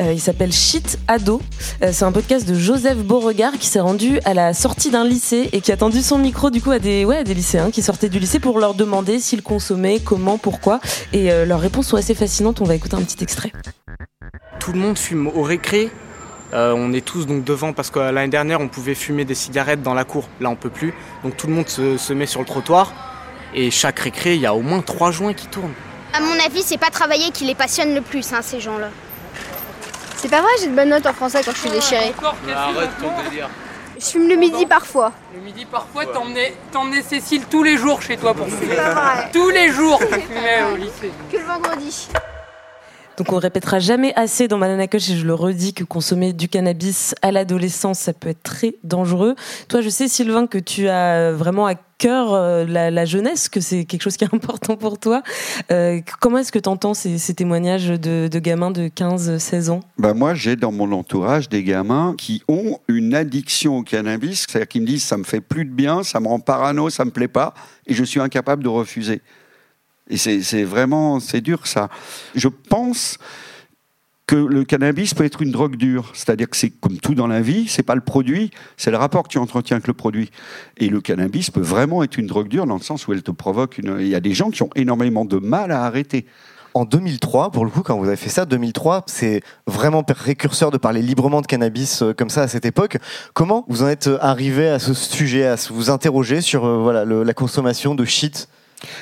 euh, 0.00 0.12
il 0.12 0.20
s'appelle 0.20 0.52
Shit 0.52 0.98
Ado 1.08 1.40
c'est 1.80 2.04
un 2.04 2.12
podcast 2.12 2.48
de 2.48 2.54
Joseph 2.54 2.98
Beauregard 2.98 3.52
qui 3.52 3.66
s'est 3.66 3.80
rendu 3.80 4.18
à 4.24 4.34
la 4.34 4.54
sortie 4.54 4.90
d'un 4.90 5.04
lycée 5.04 5.50
et 5.52 5.60
qui 5.60 5.72
a 5.72 5.76
tendu 5.76 6.00
son 6.00 6.18
micro 6.18 6.50
du 6.50 6.62
coup 6.62 6.76
des, 6.78 7.04
ouais, 7.04 7.22
des 7.22 7.34
lycéens 7.34 7.70
qui 7.70 7.82
sortaient 7.82 8.08
du 8.08 8.18
lycée 8.18 8.40
pour 8.40 8.58
leur 8.58 8.74
demander 8.74 9.20
s'ils 9.20 9.42
consommaient, 9.42 10.00
comment, 10.00 10.38
pourquoi. 10.38 10.80
Et 11.12 11.30
euh, 11.30 11.44
leurs 11.44 11.60
réponses 11.60 11.88
sont 11.88 11.96
assez 11.96 12.14
fascinantes. 12.14 12.60
On 12.60 12.64
va 12.64 12.74
écouter 12.74 12.96
un 12.96 13.02
petit 13.02 13.22
extrait. 13.22 13.52
Tout 14.58 14.72
le 14.72 14.78
monde 14.78 14.98
fume 14.98 15.28
au 15.28 15.42
récré. 15.42 15.90
Euh, 16.54 16.72
on 16.76 16.92
est 16.92 17.04
tous 17.04 17.26
donc 17.26 17.44
devant 17.44 17.72
parce 17.72 17.90
que 17.90 17.98
l'année 17.98 18.28
dernière 18.28 18.60
on 18.60 18.68
pouvait 18.68 18.94
fumer 18.94 19.24
des 19.24 19.34
cigarettes 19.34 19.82
dans 19.82 19.94
la 19.94 20.04
cour. 20.04 20.28
Là 20.40 20.48
on 20.48 20.56
peut 20.56 20.70
plus. 20.70 20.94
Donc 21.22 21.36
tout 21.36 21.46
le 21.46 21.52
monde 21.52 21.68
se, 21.68 22.12
met 22.12 22.26
sur 22.26 22.40
le 22.40 22.46
trottoir. 22.46 22.92
Et 23.54 23.70
chaque 23.70 23.98
récré, 23.98 24.34
il 24.34 24.40
y 24.40 24.46
a 24.46 24.54
au 24.54 24.62
moins 24.62 24.80
trois 24.80 25.10
joints 25.10 25.34
qui 25.34 25.46
tournent. 25.46 25.74
À 26.12 26.20
mon 26.20 26.32
avis, 26.44 26.62
c'est 26.62 26.78
pas 26.78 26.90
travailler 26.90 27.30
qui 27.30 27.44
les 27.44 27.54
passionne 27.54 27.94
le 27.94 28.00
plus, 28.00 28.32
hein, 28.32 28.40
ces 28.42 28.60
gens-là. 28.60 28.88
C'est 30.16 30.30
pas 30.30 30.40
vrai, 30.40 30.50
j'ai 30.60 30.68
de 30.68 30.74
bonnes 30.74 30.88
notes 30.88 31.06
en 31.06 31.12
français 31.12 31.42
quand 31.44 31.52
je 31.52 31.58
suis 31.58 31.70
déchirée. 31.70 32.14
arrête 32.54 32.90
ton 33.00 33.10
délire. 33.28 33.48
Je 33.98 34.04
fume 34.04 34.28
le 34.28 34.36
midi 34.36 34.66
parfois. 34.66 35.12
Le 35.34 35.40
midi 35.40 35.64
parfois, 35.64 36.04
t'emmenais 36.06 37.02
Cécile 37.02 37.44
tous 37.50 37.62
les 37.62 37.76
jours 37.76 38.02
chez 38.02 38.16
toi 38.16 38.34
pour 38.34 38.46
fumer. 38.46 38.76
Tous 39.32 39.50
les 39.50 39.70
jours 39.70 39.98
tu 39.98 40.20
fumais 40.20 40.62
au 40.72 40.76
lycée. 40.76 41.12
Que 41.30 41.38
le 41.38 41.44
vendredi. 41.44 42.08
Donc 43.16 43.32
on 43.32 43.38
répétera 43.38 43.78
jamais 43.78 44.12
assez 44.14 44.46
dans 44.48 44.58
Banana 44.58 44.86
Kush 44.86 45.10
et 45.10 45.16
je 45.16 45.26
le 45.26 45.34
redis 45.34 45.72
que 45.72 45.84
consommer 45.84 46.32
du 46.32 46.48
cannabis 46.48 47.14
à 47.22 47.32
l'adolescence, 47.32 47.98
ça 47.98 48.12
peut 48.12 48.28
être 48.28 48.42
très 48.42 48.74
dangereux. 48.84 49.34
Toi, 49.68 49.80
je 49.80 49.88
sais 49.88 50.08
Sylvain 50.08 50.46
que 50.46 50.58
tu 50.58 50.88
as 50.88 51.32
vraiment 51.32 51.66
à 51.66 51.74
cœur 51.98 52.34
euh, 52.34 52.64
la, 52.64 53.04
jeunesse, 53.04 53.48
que 53.48 53.60
c'est 53.60 53.84
quelque 53.84 54.02
chose 54.02 54.16
qui 54.16 54.24
est 54.24 54.28
important 54.34 54.76
pour 54.76 54.98
toi. 54.98 55.22
Euh, 55.70 56.00
comment 56.20 56.38
est-ce 56.38 56.52
que 56.52 56.58
tu 56.58 56.68
entends 56.68 56.94
ces, 56.94 57.18
témoignages 57.34 57.88
de, 57.88 58.28
gamins 58.38 58.70
de 58.70 58.88
15-16 58.88 59.70
ans? 59.70 59.80
Bah 59.98 60.14
Moi, 60.14 60.34
j'ai 60.34 60.56
dans 60.56 60.72
mon 60.72 60.92
entourage 60.92 61.48
des 61.48 61.62
gamins 61.62 62.14
qui 62.16 62.42
ont 62.48 62.78
une 62.88 63.14
addiction 63.14 63.78
au 63.78 63.82
cannabis, 63.82 64.46
c'est-à-dire 64.46 64.68
qui 64.68 64.80
me 64.80 64.86
disent 64.86 65.04
ça 65.04 65.16
me 65.16 65.24
fait 65.24 65.40
plus 65.40 65.64
de 65.64 65.70
bien, 65.70 66.02
ça 66.02 66.20
me 66.20 66.28
rend 66.28 66.40
parano, 66.40 66.90
ça 66.90 67.04
me 67.04 67.10
plaît 67.10 67.28
pas, 67.28 67.54
et 67.86 67.94
je 67.94 68.04
suis 68.04 68.20
incapable 68.20 68.62
de 68.62 68.68
refuser. 68.68 69.22
Et 70.08 70.16
c'est 70.16 70.64
vraiment, 70.64 71.20
c'est 71.20 71.40
dur 71.40 71.66
ça. 71.66 71.88
Je 72.34 72.48
pense 72.48 73.18
que 74.26 74.36
le 74.36 74.64
cannabis 74.64 75.14
peut 75.14 75.24
être 75.24 75.40
une 75.40 75.52
drogue 75.52 75.76
dure, 75.76 76.10
c'est-à-dire 76.12 76.50
que 76.50 76.56
c'est 76.56 76.70
comme 76.70 76.98
tout 76.98 77.14
dans 77.14 77.28
la 77.28 77.40
vie, 77.40 77.68
c'est 77.68 77.84
pas 77.84 77.94
le 77.94 78.00
produit, 78.00 78.50
c'est 78.76 78.90
le 78.90 78.96
rapport 78.96 79.22
que 79.22 79.28
tu 79.28 79.38
entretiens 79.38 79.76
avec 79.76 79.86
le 79.86 79.94
produit. 79.94 80.30
Et 80.78 80.88
le 80.88 81.00
cannabis 81.00 81.50
peut 81.50 81.60
vraiment 81.60 82.02
être 82.02 82.18
une 82.18 82.26
drogue 82.26 82.48
dure 82.48 82.66
dans 82.66 82.74
le 82.74 82.82
sens 82.82 83.06
où 83.06 83.12
elle 83.12 83.22
te 83.22 83.30
provoque. 83.30 83.80
Il 83.82 84.08
y 84.08 84.16
a 84.16 84.20
des 84.20 84.34
gens 84.34 84.50
qui 84.50 84.62
ont 84.64 84.70
énormément 84.74 85.24
de 85.24 85.36
mal 85.36 85.70
à 85.70 85.84
arrêter. 85.84 86.26
En 86.74 86.84
2003, 86.84 87.52
pour 87.52 87.64
le 87.64 87.70
coup, 87.70 87.82
quand 87.82 87.96
vous 87.98 88.06
avez 88.06 88.16
fait 88.16 88.28
ça, 88.28 88.44
2003, 88.44 89.04
c'est 89.06 89.42
vraiment 89.66 90.02
précurseur 90.02 90.70
de 90.70 90.76
parler 90.76 91.00
librement 91.00 91.40
de 91.40 91.46
cannabis 91.46 92.02
euh, 92.02 92.12
comme 92.12 92.28
ça 92.28 92.42
à 92.42 92.48
cette 92.48 92.66
époque. 92.66 92.98
Comment 93.32 93.64
vous 93.68 93.82
en 93.82 93.88
êtes 93.88 94.10
arrivé 94.20 94.68
à 94.68 94.78
ce 94.78 94.92
sujet, 94.92 95.46
à 95.46 95.56
vous 95.70 95.88
interroger 95.88 96.42
sur 96.42 96.66
euh, 96.66 96.76
voilà, 96.76 97.06
la 97.06 97.32
consommation 97.32 97.94
de 97.94 98.04
shit 98.04 98.48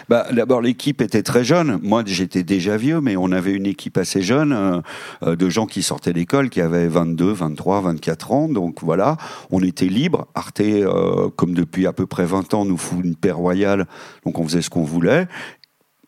bah, 0.09 0.27
D'abord, 0.33 0.61
l'équipe 0.61 1.01
était 1.01 1.23
très 1.23 1.45
jeune. 1.45 1.79
Moi, 1.83 2.03
j'étais 2.07 2.43
déjà 2.43 2.77
vieux, 2.77 3.01
mais 3.01 3.17
on 3.17 3.33
avait 3.33 3.53
une 3.53 3.67
équipe 3.67 3.99
assez 3.99 4.23
jeune 4.23 4.53
euh, 4.53 4.81
euh, 5.23 5.37
de 5.37 5.49
gens 5.49 5.67
qui 5.67 5.83
sortaient 5.83 6.13
d'école, 6.13 6.51
qui 6.51 6.61
avaient 6.61 6.89
22, 6.89 7.33
23, 7.33 7.81
24 7.83 8.33
ans. 8.33 8.49
Donc 8.49 8.83
voilà, 8.83 9.17
on 9.51 9.63
était 9.63 9.87
libre. 9.87 10.27
Arte, 10.35 10.61
euh, 10.61 11.29
comme 11.37 11.55
depuis 11.55 11.87
à 11.87 11.93
peu 11.93 12.07
près 12.07 12.25
20 12.25 12.55
ans, 12.55 12.65
nous 12.65 12.77
fout 12.77 13.05
une 13.05 13.17
paix 13.17 13.31
royale. 13.31 13.87
Donc 14.25 14.39
on 14.39 14.45
faisait 14.45 14.63
ce 14.63 14.71
qu'on 14.71 14.85
voulait. 14.85 15.29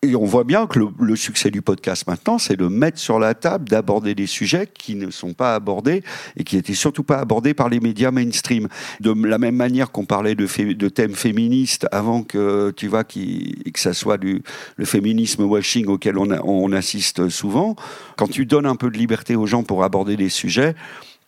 Et 0.06 0.14
on 0.14 0.24
voit 0.24 0.44
bien 0.44 0.68
que 0.68 0.78
le, 0.78 0.88
le 1.00 1.16
succès 1.16 1.50
du 1.50 1.62
podcast 1.62 2.06
maintenant, 2.06 2.38
c'est 2.38 2.56
de 2.56 2.68
mettre 2.68 2.98
sur 2.98 3.18
la 3.18 3.34
table, 3.34 3.68
d'aborder 3.68 4.14
des 4.14 4.26
sujets 4.26 4.68
qui 4.72 4.94
ne 4.94 5.10
sont 5.10 5.34
pas 5.34 5.56
abordés 5.56 6.04
et 6.36 6.44
qui 6.44 6.54
n'étaient 6.54 6.74
surtout 6.74 7.02
pas 7.02 7.18
abordés 7.18 7.54
par 7.54 7.68
les 7.68 7.80
médias 7.80 8.12
mainstream. 8.12 8.68
De 9.00 9.12
la 9.26 9.38
même 9.38 9.56
manière 9.56 9.90
qu'on 9.90 10.04
parlait 10.04 10.36
de, 10.36 10.46
de, 10.74 10.88
thèmes 10.88 11.14
féministes 11.14 11.88
avant 11.90 12.22
que 12.22 12.72
tu 12.76 12.86
vois 12.86 13.02
qui, 13.02 13.64
que 13.74 13.80
ça 13.80 13.94
soit 13.94 14.18
du 14.18 14.42
le 14.76 14.84
féminisme 14.84 15.42
washing 15.42 15.86
auquel 15.86 16.18
on, 16.18 16.30
a, 16.30 16.40
on 16.42 16.70
assiste 16.72 17.28
souvent. 17.28 17.74
Quand 18.16 18.28
tu 18.28 18.46
donnes 18.46 18.66
un 18.66 18.76
peu 18.76 18.90
de 18.90 18.96
liberté 18.96 19.34
aux 19.34 19.46
gens 19.46 19.64
pour 19.64 19.82
aborder 19.82 20.16
des 20.16 20.28
sujets, 20.28 20.76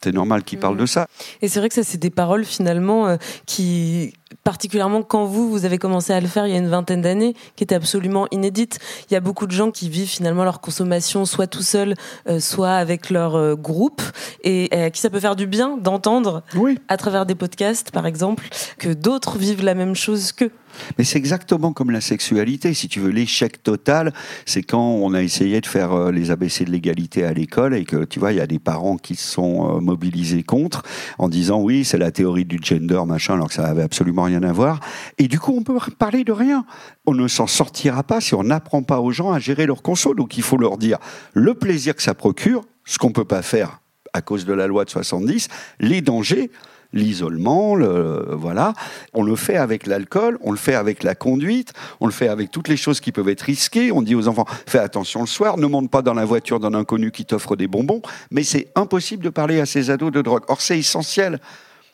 c'est 0.00 0.12
normal 0.12 0.44
qu'ils 0.44 0.60
parlent 0.60 0.76
de 0.76 0.86
ça. 0.86 1.08
Et 1.42 1.48
c'est 1.48 1.58
vrai 1.58 1.68
que 1.68 1.74
ça, 1.74 1.82
c'est 1.82 1.98
des 1.98 2.10
paroles 2.10 2.44
finalement 2.44 3.08
euh, 3.08 3.16
qui, 3.46 4.12
particulièrement 4.44 5.02
quand 5.02 5.24
vous, 5.24 5.50
vous 5.50 5.64
avez 5.64 5.78
commencé 5.78 6.12
à 6.12 6.20
le 6.20 6.26
faire 6.26 6.46
il 6.46 6.52
y 6.52 6.56
a 6.56 6.58
une 6.58 6.68
vingtaine 6.68 7.02
d'années, 7.02 7.34
qui 7.56 7.64
étaient 7.64 7.74
absolument 7.74 8.26
inédites. 8.30 8.78
Il 9.10 9.14
y 9.14 9.16
a 9.16 9.20
beaucoup 9.20 9.46
de 9.46 9.52
gens 9.52 9.70
qui 9.70 9.88
vivent 9.88 10.08
finalement 10.08 10.44
leur 10.44 10.60
consommation 10.60 11.24
soit 11.24 11.46
tout 11.46 11.62
seul, 11.62 11.94
euh, 12.28 12.40
soit 12.40 12.72
avec 12.72 13.10
leur 13.10 13.36
euh, 13.36 13.54
groupe, 13.54 14.02
et 14.42 14.72
à 14.72 14.90
qui 14.90 15.00
ça 15.00 15.10
peut 15.10 15.20
faire 15.20 15.36
du 15.36 15.46
bien 15.46 15.76
d'entendre, 15.76 16.42
oui. 16.54 16.78
à 16.88 16.96
travers 16.96 17.26
des 17.26 17.34
podcasts 17.34 17.90
par 17.90 18.06
exemple, 18.06 18.48
que 18.78 18.92
d'autres 18.92 19.38
vivent 19.38 19.64
la 19.64 19.74
même 19.74 19.94
chose 19.94 20.32
qu'eux. 20.32 20.52
Mais 20.96 21.04
c'est 21.04 21.18
exactement 21.18 21.72
comme 21.72 21.90
la 21.90 22.00
sexualité. 22.00 22.74
Si 22.74 22.88
tu 22.88 23.00
veux, 23.00 23.10
l'échec 23.10 23.62
total, 23.62 24.12
c'est 24.46 24.62
quand 24.62 24.80
on 24.80 25.14
a 25.14 25.22
essayé 25.22 25.60
de 25.60 25.66
faire 25.66 25.92
euh, 25.92 26.12
les 26.12 26.30
ABC 26.30 26.64
de 26.64 26.70
l'égalité 26.70 27.24
à 27.24 27.32
l'école 27.32 27.74
et 27.74 27.84
que, 27.84 28.04
tu 28.04 28.18
vois, 28.18 28.32
il 28.32 28.38
y 28.38 28.40
a 28.40 28.46
des 28.46 28.58
parents 28.58 28.96
qui 28.96 29.16
se 29.16 29.28
sont 29.28 29.76
euh, 29.76 29.80
mobilisés 29.80 30.42
contre 30.42 30.82
en 31.18 31.28
disant 31.28 31.60
oui, 31.60 31.84
c'est 31.84 31.98
la 31.98 32.10
théorie 32.10 32.44
du 32.44 32.58
gender, 32.62 33.00
machin, 33.06 33.34
alors 33.34 33.48
que 33.48 33.54
ça 33.54 33.66
avait 33.66 33.82
absolument 33.82 34.17
rien 34.22 34.42
à 34.42 34.52
voir. 34.52 34.80
Et 35.18 35.28
du 35.28 35.38
coup, 35.38 35.54
on 35.56 35.62
peut 35.62 35.78
parler 35.98 36.24
de 36.24 36.32
rien. 36.32 36.64
On 37.06 37.14
ne 37.14 37.28
s'en 37.28 37.46
sortira 37.46 38.02
pas 38.02 38.20
si 38.20 38.34
on 38.34 38.44
n'apprend 38.44 38.82
pas 38.82 39.00
aux 39.00 39.10
gens 39.10 39.32
à 39.32 39.38
gérer 39.38 39.66
leur 39.66 39.82
console. 39.82 40.16
Donc 40.16 40.36
il 40.36 40.42
faut 40.42 40.56
leur 40.56 40.78
dire 40.78 40.98
le 41.34 41.54
plaisir 41.54 41.94
que 41.94 42.02
ça 42.02 42.14
procure, 42.14 42.64
ce 42.84 42.98
qu'on 42.98 43.12
peut 43.12 43.24
pas 43.24 43.42
faire 43.42 43.80
à 44.12 44.22
cause 44.22 44.44
de 44.46 44.52
la 44.54 44.66
loi 44.66 44.84
de 44.84 44.90
70, 44.90 45.48
les 45.80 46.00
dangers 46.00 46.50
l'isolement, 46.92 47.74
le, 47.74 48.28
voilà. 48.32 48.72
On 49.12 49.22
le 49.22 49.36
fait 49.36 49.56
avec 49.56 49.86
l'alcool, 49.86 50.38
on 50.42 50.50
le 50.50 50.56
fait 50.56 50.74
avec 50.74 51.02
la 51.02 51.14
conduite, 51.14 51.72
on 52.00 52.06
le 52.06 52.12
fait 52.12 52.28
avec 52.28 52.50
toutes 52.50 52.68
les 52.68 52.76
choses 52.76 53.00
qui 53.00 53.12
peuvent 53.12 53.28
être 53.28 53.42
risquées. 53.42 53.92
On 53.92 54.02
dit 54.02 54.14
aux 54.14 54.28
enfants, 54.28 54.46
fais 54.66 54.78
attention 54.78 55.20
le 55.20 55.26
soir, 55.26 55.58
ne 55.58 55.66
monte 55.66 55.90
pas 55.90 56.02
dans 56.02 56.14
la 56.14 56.24
voiture 56.24 56.60
d'un 56.60 56.74
inconnu 56.74 57.10
qui 57.10 57.24
t'offre 57.24 57.56
des 57.56 57.66
bonbons. 57.66 58.02
Mais 58.30 58.42
c'est 58.42 58.68
impossible 58.74 59.24
de 59.24 59.30
parler 59.30 59.60
à 59.60 59.66
ces 59.66 59.90
ados 59.90 60.12
de 60.12 60.22
drogue. 60.22 60.44
Or, 60.48 60.60
c'est 60.60 60.78
essentiel. 60.78 61.40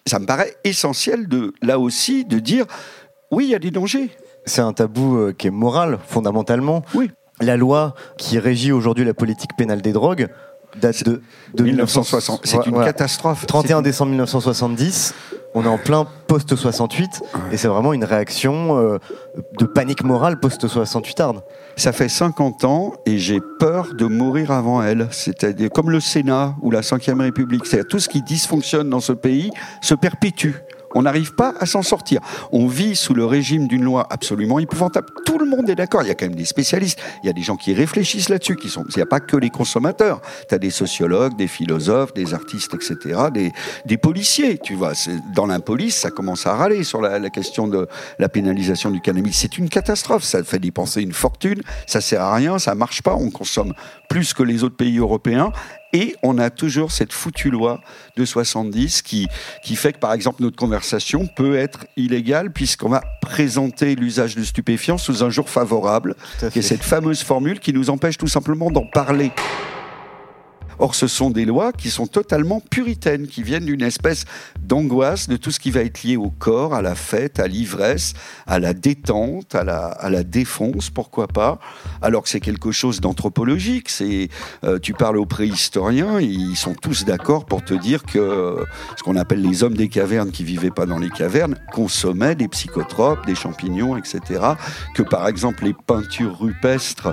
Ça 0.06 0.18
me 0.18 0.26
paraît 0.26 0.54
essentiel 0.64 1.28
de, 1.28 1.54
là 1.62 1.78
aussi, 1.78 2.24
de 2.24 2.38
dire, 2.38 2.66
oui, 3.30 3.46
il 3.46 3.50
y 3.50 3.54
a 3.54 3.58
des 3.58 3.70
dangers. 3.70 4.10
C'est 4.44 4.60
un 4.60 4.72
tabou 4.72 5.16
euh, 5.16 5.32
qui 5.32 5.46
est 5.46 5.50
moral, 5.50 5.98
fondamentalement. 6.06 6.82
Oui. 6.94 7.10
La 7.40 7.56
loi 7.56 7.94
qui 8.18 8.38
régit 8.38 8.72
aujourd'hui 8.72 9.04
la 9.04 9.14
politique 9.14 9.56
pénale 9.56 9.80
des 9.82 9.92
drogues 9.92 10.28
date 10.80 11.04
de, 11.04 11.22
de 11.54 11.64
1960. 11.64 12.40
C'est 12.44 12.66
une 12.66 12.72
voilà. 12.74 12.86
catastrophe. 12.86 13.46
31 13.46 13.82
décembre 13.82 14.10
1970. 14.10 15.14
On 15.56 15.64
est 15.64 15.68
en 15.68 15.78
plein 15.78 16.04
post-68 16.26 17.22
et 17.52 17.56
c'est 17.56 17.68
vraiment 17.68 17.92
une 17.92 18.02
réaction 18.02 18.76
euh, 18.76 18.98
de 19.56 19.64
panique 19.66 20.02
morale 20.02 20.40
post-68 20.40 21.22
arde. 21.22 21.44
Ça 21.76 21.92
fait 21.92 22.08
50 22.08 22.64
ans 22.64 22.94
et 23.06 23.18
j'ai 23.18 23.40
peur 23.60 23.94
de 23.94 24.06
mourir 24.06 24.50
avant 24.50 24.82
elle. 24.82 25.06
C'est-à-dire 25.12 25.70
comme 25.70 25.90
le 25.90 26.00
Sénat 26.00 26.56
ou 26.60 26.72
la 26.72 26.80
Ve 26.80 27.18
République. 27.20 27.66
C'est-à-dire 27.66 27.88
tout 27.88 28.00
ce 28.00 28.08
qui 28.08 28.20
dysfonctionne 28.22 28.90
dans 28.90 28.98
ce 28.98 29.12
pays 29.12 29.52
se 29.80 29.94
perpétue. 29.94 30.54
On 30.94 31.02
n'arrive 31.02 31.34
pas 31.34 31.54
à 31.58 31.66
s'en 31.66 31.82
sortir. 31.82 32.20
On 32.52 32.66
vit 32.66 32.96
sous 32.96 33.14
le 33.14 33.24
régime 33.24 33.66
d'une 33.66 33.84
loi 33.84 34.06
absolument 34.10 34.58
épouvantable. 34.58 35.08
Tout 35.24 35.38
le 35.38 35.46
monde 35.46 35.68
est 35.68 35.74
d'accord. 35.74 36.02
Il 36.02 36.08
y 36.08 36.10
a 36.10 36.14
quand 36.14 36.26
même 36.26 36.36
des 36.36 36.44
spécialistes. 36.44 37.00
Il 37.22 37.26
y 37.26 37.30
a 37.30 37.32
des 37.32 37.42
gens 37.42 37.56
qui 37.56 37.74
réfléchissent 37.74 38.28
là-dessus. 38.28 38.56
Qui 38.56 38.68
sont. 38.68 38.84
Il 38.90 38.96
n'y 38.96 39.02
a 39.02 39.06
pas 39.06 39.20
que 39.20 39.36
les 39.36 39.50
consommateurs. 39.50 40.20
Tu 40.48 40.54
as 40.54 40.58
des 40.58 40.70
sociologues, 40.70 41.36
des 41.36 41.48
philosophes, 41.48 42.14
des 42.14 42.34
artistes, 42.34 42.74
etc. 42.74 43.20
Des, 43.84 43.96
policiers. 43.98 44.58
Tu 44.58 44.74
vois, 44.74 44.92
dans 45.34 45.46
la 45.46 45.60
police, 45.60 45.96
ça 45.96 46.10
commence 46.10 46.46
à 46.46 46.54
râler 46.54 46.84
sur 46.84 47.00
la, 47.00 47.18
la 47.18 47.30
question 47.30 47.68
de 47.68 47.88
la 48.18 48.28
pénalisation 48.28 48.90
du 48.90 49.00
cannabis. 49.00 49.36
C'est 49.36 49.58
une 49.58 49.68
catastrophe. 49.68 50.24
Ça 50.24 50.42
fait 50.44 50.58
dépenser 50.58 51.02
une 51.02 51.12
fortune. 51.12 51.60
Ça 51.86 52.00
sert 52.00 52.22
à 52.22 52.34
rien. 52.34 52.58
Ça 52.58 52.74
marche 52.74 53.02
pas. 53.02 53.14
On 53.14 53.30
consomme 53.30 53.74
plus 54.08 54.34
que 54.34 54.42
les 54.42 54.64
autres 54.64 54.76
pays 54.76 54.98
européens. 54.98 55.52
Et 55.92 56.16
on 56.22 56.38
a 56.38 56.50
toujours 56.50 56.90
cette 56.90 57.12
foutue 57.12 57.50
loi 57.50 57.80
de 58.16 58.24
70 58.24 59.02
qui, 59.02 59.28
qui 59.62 59.76
fait 59.76 59.92
que, 59.92 59.98
par 59.98 60.12
exemple, 60.12 60.42
notre 60.42 60.56
conversation 60.56 61.28
peut 61.28 61.56
être 61.56 61.86
illégale 61.96 62.52
puisqu'on 62.52 62.88
va 62.88 63.00
présenter 63.20 63.94
l'usage 63.94 64.34
de 64.34 64.42
stupéfiants 64.42 64.98
sous 64.98 65.22
un 65.22 65.30
jour 65.30 65.48
favorable, 65.48 66.16
qui 66.52 66.58
est 66.58 66.62
cette 66.62 66.82
fameuse 66.82 67.22
formule 67.22 67.60
qui 67.60 67.72
nous 67.72 67.90
empêche 67.90 68.18
tout 68.18 68.26
simplement 68.26 68.70
d'en 68.70 68.86
parler. 68.86 69.30
Or, 70.78 70.94
ce 70.94 71.06
sont 71.06 71.30
des 71.30 71.44
lois 71.44 71.72
qui 71.72 71.90
sont 71.90 72.06
totalement 72.06 72.60
puritaines, 72.60 73.26
qui 73.26 73.42
viennent 73.42 73.66
d'une 73.66 73.82
espèce 73.82 74.24
d'angoisse 74.60 75.28
de 75.28 75.36
tout 75.36 75.50
ce 75.50 75.60
qui 75.60 75.70
va 75.70 75.80
être 75.80 76.02
lié 76.02 76.16
au 76.16 76.30
corps, 76.30 76.74
à 76.74 76.82
la 76.82 76.94
fête, 76.94 77.38
à 77.40 77.46
l'ivresse, 77.46 78.14
à 78.46 78.58
la 78.58 78.74
détente, 78.74 79.54
à 79.54 79.64
la, 79.64 79.86
à 79.86 80.10
la 80.10 80.22
défonce, 80.22 80.90
pourquoi 80.90 81.28
pas, 81.28 81.58
alors 82.02 82.22
que 82.22 82.28
c'est 82.28 82.40
quelque 82.40 82.72
chose 82.72 83.00
d'anthropologique. 83.00 83.88
C'est, 83.88 84.28
euh, 84.64 84.78
tu 84.78 84.92
parles 84.92 85.18
aux 85.18 85.26
préhistoriens, 85.26 86.20
ils 86.20 86.56
sont 86.56 86.74
tous 86.74 87.04
d'accord 87.04 87.46
pour 87.46 87.64
te 87.64 87.74
dire 87.74 88.04
que 88.04 88.18
euh, 88.18 88.64
ce 88.96 89.02
qu'on 89.02 89.16
appelle 89.16 89.42
les 89.42 89.62
hommes 89.62 89.76
des 89.76 89.88
cavernes 89.88 90.30
qui 90.30 90.44
vivaient 90.44 90.70
pas 90.70 90.86
dans 90.86 90.98
les 90.98 91.10
cavernes 91.10 91.56
consommaient 91.72 92.34
des 92.34 92.48
psychotropes, 92.48 93.24
des 93.26 93.34
champignons, 93.34 93.96
etc. 93.96 94.40
Que 94.94 95.02
par 95.02 95.28
exemple 95.28 95.64
les 95.64 95.74
peintures 95.74 96.38
rupestres 96.38 97.08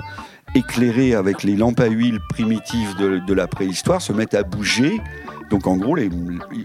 éclairés 0.54 1.14
avec 1.14 1.42
les 1.42 1.56
lampes 1.56 1.80
à 1.80 1.86
huile 1.86 2.20
primitives 2.28 2.96
de, 2.96 3.18
de, 3.18 3.34
la 3.34 3.46
préhistoire 3.46 4.00
se 4.00 4.12
mettent 4.12 4.34
à 4.34 4.42
bouger. 4.42 5.00
Donc 5.50 5.66
en 5.66 5.76
gros, 5.76 5.94
les, 5.94 6.10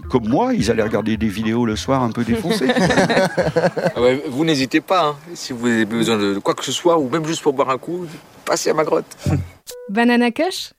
comme 0.08 0.28
moi, 0.28 0.54
ils 0.54 0.70
allaient 0.70 0.82
regarder 0.82 1.16
des 1.16 1.28
vidéos 1.28 1.66
le 1.66 1.76
soir 1.76 2.02
un 2.02 2.10
peu 2.10 2.24
défoncées. 2.24 2.68
ah 3.96 4.00
ouais, 4.00 4.22
vous 4.28 4.44
n'hésitez 4.44 4.80
pas, 4.80 5.08
hein, 5.08 5.16
si 5.34 5.52
vous 5.52 5.66
avez 5.66 5.84
besoin 5.84 6.16
de 6.16 6.38
quoi 6.38 6.54
que 6.54 6.64
ce 6.64 6.72
soit, 6.72 6.98
ou 6.98 7.08
même 7.08 7.26
juste 7.26 7.42
pour 7.42 7.52
boire 7.52 7.70
un 7.70 7.78
coup, 7.78 8.06
passez 8.44 8.70
à 8.70 8.74
ma 8.74 8.84
grotte. 8.84 9.16
Banana 9.90 10.30
Kush 10.30 10.72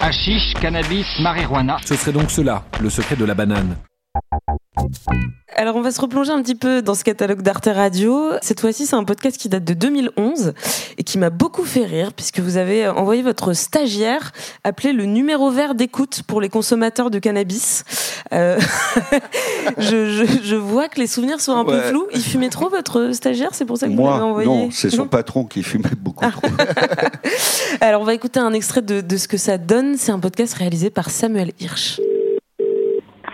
Hashish, 0.00 0.52
cannabis, 0.60 1.06
marijuana. 1.20 1.78
Ce 1.84 1.94
serait 1.94 2.12
donc 2.12 2.30
cela, 2.30 2.64
le 2.80 2.90
secret 2.90 3.16
de 3.16 3.24
la 3.24 3.34
banane. 3.34 3.76
Alors 5.56 5.76
on 5.76 5.82
va 5.82 5.92
se 5.92 6.00
replonger 6.00 6.32
un 6.32 6.42
petit 6.42 6.56
peu 6.56 6.82
dans 6.82 6.94
ce 6.94 7.04
catalogue 7.04 7.40
d'Arte 7.40 7.68
Radio. 7.72 8.32
Cette 8.42 8.60
fois-ci, 8.60 8.86
c'est 8.86 8.96
un 8.96 9.04
podcast 9.04 9.36
qui 9.36 9.48
date 9.48 9.62
de 9.62 9.74
2011 9.74 10.52
et 10.98 11.04
qui 11.04 11.16
m'a 11.16 11.30
beaucoup 11.30 11.64
fait 11.64 11.84
rire 11.84 12.12
puisque 12.12 12.40
vous 12.40 12.56
avez 12.56 12.88
envoyé 12.88 13.22
votre 13.22 13.52
stagiaire 13.52 14.32
appelé 14.64 14.92
le 14.92 15.04
numéro 15.04 15.50
vert 15.50 15.76
d'écoute 15.76 16.22
pour 16.26 16.40
les 16.40 16.48
consommateurs 16.48 17.08
de 17.08 17.20
cannabis. 17.20 17.84
Euh... 18.32 18.58
je, 19.78 20.10
je, 20.10 20.24
je 20.42 20.56
vois 20.56 20.88
que 20.88 20.98
les 20.98 21.06
souvenirs 21.06 21.40
sont 21.40 21.56
un 21.56 21.64
peu 21.64 21.80
flous. 21.82 22.08
Il 22.12 22.22
fumait 22.22 22.50
trop 22.50 22.68
votre 22.68 23.12
stagiaire, 23.12 23.50
c'est 23.52 23.64
pour 23.64 23.78
ça 23.78 23.86
que 23.86 23.92
vous 23.92 24.04
l'avez 24.04 24.22
envoyé 24.22 24.48
non, 24.48 24.70
c'est 24.72 24.90
son 24.90 25.06
patron 25.06 25.44
qui 25.44 25.62
fumait 25.62 25.84
beaucoup 25.96 26.28
trop. 26.28 26.48
Alors, 27.80 28.00
on 28.00 28.04
va 28.04 28.14
écouter 28.14 28.40
un 28.40 28.52
extrait 28.52 28.82
de, 28.82 29.00
de 29.00 29.16
ce 29.16 29.28
que 29.28 29.36
ça 29.36 29.56
donne. 29.56 29.96
C'est 29.96 30.12
un 30.12 30.18
podcast 30.18 30.54
réalisé 30.54 30.90
par 30.90 31.10
Samuel 31.10 31.52
Hirsch. 31.60 32.00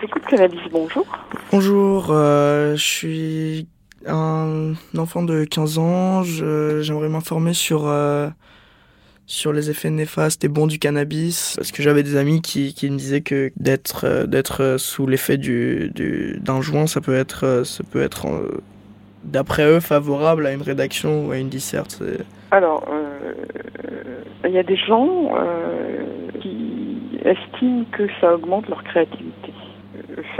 Écoute 0.03 0.23
Cannabis, 0.27 0.61
bonjour. 0.71 1.05
Bonjour, 1.51 2.07
euh, 2.11 2.75
je 2.75 2.81
suis 2.83 3.67
un 4.07 4.73
enfant 4.97 5.23
de 5.23 5.43
15 5.43 5.77
ans. 5.79 6.23
J'aimerais 6.23 7.09
m'informer 7.09 7.53
sur, 7.53 7.87
euh, 7.87 8.29
sur 9.25 9.51
les 9.51 9.69
effets 9.69 9.89
néfastes 9.89 10.43
et 10.45 10.47
bons 10.47 10.67
du 10.67 10.79
cannabis. 10.79 11.55
Parce 11.57 11.71
que 11.71 11.83
j'avais 11.83 12.03
des 12.03 12.15
amis 12.15 12.41
qui, 12.41 12.73
qui 12.73 12.89
me 12.89 12.97
disaient 12.97 13.21
que 13.21 13.51
d'être 13.57 14.05
euh, 14.61 14.77
sous 14.77 15.07
l'effet 15.07 15.37
du, 15.37 15.91
du- 15.93 16.39
d'un 16.41 16.61
joint, 16.61 16.87
ça 16.87 17.01
peut 17.01 17.15
être, 17.15 17.63
ça 17.65 17.83
peut 17.83 18.01
être 18.01 18.27
d'après 19.25 19.65
eux, 19.65 19.79
favorable 19.81 20.47
à 20.47 20.53
une 20.53 20.61
rédaction 20.61 21.27
ou 21.27 21.31
à 21.31 21.37
une 21.37 21.49
disserte. 21.49 22.01
Alors, 22.51 22.85
il 24.45 24.51
y 24.51 24.57
a 24.57 24.63
des 24.63 24.77
gens 24.77 25.31
qui 26.41 26.97
estiment 27.23 27.85
que 27.91 28.07
ça 28.19 28.33
augmente 28.33 28.67
leur 28.67 28.83
créativité. 28.83 29.50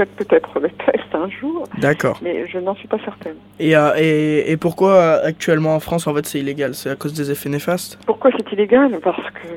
Faites 0.01 0.15
peut-être 0.15 0.59
le 0.59 0.67
test 0.69 1.13
un 1.13 1.29
jour, 1.29 1.67
D'accord. 1.77 2.17
mais 2.23 2.47
je 2.47 2.57
n'en 2.57 2.73
suis 2.73 2.87
pas 2.87 2.97
certaine. 3.05 3.35
Et, 3.59 3.75
euh, 3.75 3.91
et, 3.95 4.51
et 4.51 4.57
pourquoi 4.57 4.93
euh, 4.93 5.27
actuellement 5.27 5.75
en 5.75 5.79
France, 5.79 6.07
en 6.07 6.15
fait, 6.15 6.25
c'est 6.25 6.39
illégal? 6.39 6.73
C'est 6.73 6.89
à 6.89 6.95
cause 6.95 7.13
des 7.13 7.29
effets 7.29 7.49
néfastes? 7.49 7.99
Pourquoi 8.07 8.31
c'est 8.35 8.51
illégal? 8.51 8.99
Parce 9.03 9.21
que 9.29 9.47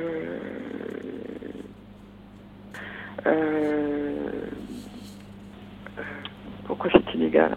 euh, 3.27 4.21
pourquoi 6.67 6.91
c'est 6.93 7.15
illégal? 7.15 7.57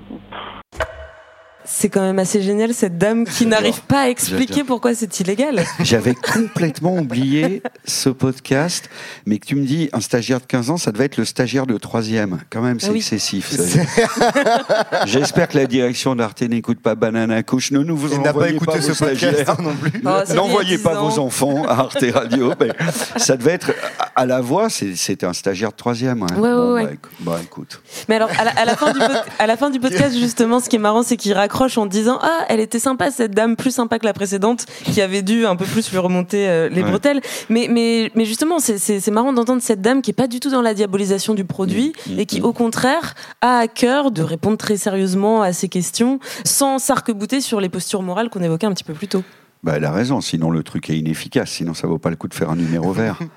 C'est 1.69 1.89
quand 1.89 2.01
même 2.01 2.17
assez 2.17 2.41
génial, 2.41 2.73
cette 2.73 2.97
dame 2.97 3.25
qui 3.25 3.45
n'arrive 3.45 3.81
pas 3.81 4.03
à 4.03 4.07
expliquer 4.09 4.63
pourquoi 4.63 4.95
c'est 4.95 5.19
illégal. 5.19 5.63
J'avais 5.81 6.15
complètement 6.15 6.95
oublié 6.97 7.61
ce 7.85 8.09
podcast, 8.09 8.89
mais 9.25 9.37
que 9.37 9.45
tu 9.47 9.55
me 9.55 9.65
dis 9.65 9.89
un 9.91 9.99
stagiaire 9.99 10.39
de 10.39 10.45
15 10.45 10.69
ans, 10.69 10.77
ça 10.77 10.91
devait 10.93 11.05
être 11.05 11.17
le 11.17 11.25
stagiaire 11.25 11.67
de 11.67 11.77
troisième. 11.77 12.39
Quand 12.49 12.61
même, 12.61 12.79
c'est 12.79 12.87
Ah 12.87 12.91
oui. 12.91 12.97
excessif. 12.99 13.51
J'espère 15.05 15.47
que 15.49 15.57
la 15.57 15.65
direction 15.65 16.15
d'Arte 16.15 16.41
n'écoute 16.41 16.79
pas 16.79 16.95
Banana 16.95 17.43
Couche. 17.43 17.71
Ne 17.71 17.79
nous 17.79 17.97
vous 17.97 18.17
n'a 18.21 18.33
pas 18.33 18.49
écouté 18.49 18.81
ce 18.81 18.87
podcast 18.93 19.17
stagiaires. 19.19 19.61
non 19.61 19.75
plus. 19.75 19.91
Oh, 20.05 20.33
N'envoyez 20.33 20.77
pas 20.77 20.91
10 20.91 20.97
ans. 20.97 21.09
vos 21.09 21.19
enfants 21.19 21.63
à 21.67 21.73
Arte 21.79 22.05
Radio. 22.13 22.53
Mais 22.59 22.69
ça 23.17 23.35
devait 23.37 23.51
être 23.53 23.71
à- 24.15 24.25
la 24.25 24.41
voix. 24.41 24.69
C'était 24.69 25.25
un 25.25 25.33
stagiaire 25.33 25.71
de 25.71 25.75
troisième. 25.75 26.23
hein. 26.23 26.27
Ouais, 26.37 26.49
ouais, 26.49 26.55
Bon, 26.55 26.73
ouais. 26.73 26.83
Bah, 26.85 26.91
écoute, 26.93 27.11
bah, 27.19 27.39
écoute. 27.43 27.81
Mais 28.09 28.15
alors, 28.15 28.29
à 28.37 28.43
la, 28.45 28.51
à 28.51 28.65
la 28.65 28.75
fin, 28.75 28.91
du 28.93 28.99
à 29.39 29.47
la 29.47 29.57
fin 29.57 29.69
du 29.69 29.79
podcast, 29.79 30.15
justement, 30.19 30.59
ce 30.59 30.69
qui 30.69 30.75
est 30.77 30.79
marrant, 30.79 31.03
c'est 31.03 31.17
qu'il 31.17 31.33
en 31.77 31.85
disant 31.85 32.19
Ah, 32.21 32.45
elle 32.49 32.59
était 32.59 32.79
sympa, 32.79 33.11
cette 33.11 33.31
dame, 33.31 33.55
plus 33.55 33.71
sympa 33.71 33.99
que 33.99 34.05
la 34.05 34.13
précédente, 34.13 34.65
qui 34.85 35.01
avait 35.01 35.21
dû 35.21 35.45
un 35.45 35.55
peu 35.55 35.65
plus 35.65 35.89
lui 35.91 35.97
remonter 35.97 36.47
euh, 36.47 36.69
les 36.69 36.83
Ouais. 36.83 36.89
bretelles. 36.89 37.21
Mais, 37.49 37.67
mais, 37.69 38.11
mais 38.15 38.25
justement, 38.25 38.59
c'est- 38.59 39.07
marrant 39.11 39.33
d'entendre 39.33 39.61
cette 39.61 39.81
dame 39.81 40.01
qui 40.01 40.11
est 40.11 40.13
pas 40.13 40.27
du 40.27 40.39
tout 40.39 40.49
dans 40.49 40.61
la 40.61 40.73
diabolisation 40.73 41.33
du 41.33 41.43
produit 41.45 41.93
Mm, 42.07 42.19
et 42.19 42.25
qui, 42.25 42.41
au 42.41 42.53
contraire, 42.53 43.15
a 43.41 43.59
à 43.59 43.67
cœur 43.67 44.11
de 44.11 44.21
répondre 44.21 44.57
très 44.57 44.77
sérieusement 44.77 45.41
à 45.41 45.53
ces 45.53 45.67
questions 45.69 46.19
sans 46.45 46.77
s'arc-bouter 46.79 47.41
sur 47.41 47.59
les 47.61 47.69
postures 47.69 48.01
morales 48.03 48.29
qu'on 48.29 48.41
évoquait 48.41 48.67
un 48.67 48.73
petit 48.73 48.83
peu 48.83 48.93
plus 48.93 49.07
tôt. 49.07 49.23
Bah, 49.63 49.73
elle 49.77 49.85
a 49.85 49.91
raison. 49.91 50.21
Sinon, 50.21 50.51
le 50.51 50.61
truc 50.63 50.89
est 50.89 50.97
inefficace. 50.97 51.49
Sinon, 51.51 51.73
ça 51.73 51.87
vaut 51.87 51.97
pas 51.97 52.09
le 52.11 52.15
coup 52.15 52.27
de 52.27 52.33
faire 52.33 52.49
un 52.51 52.55
numéro 52.55 52.91
vert. 52.91 53.19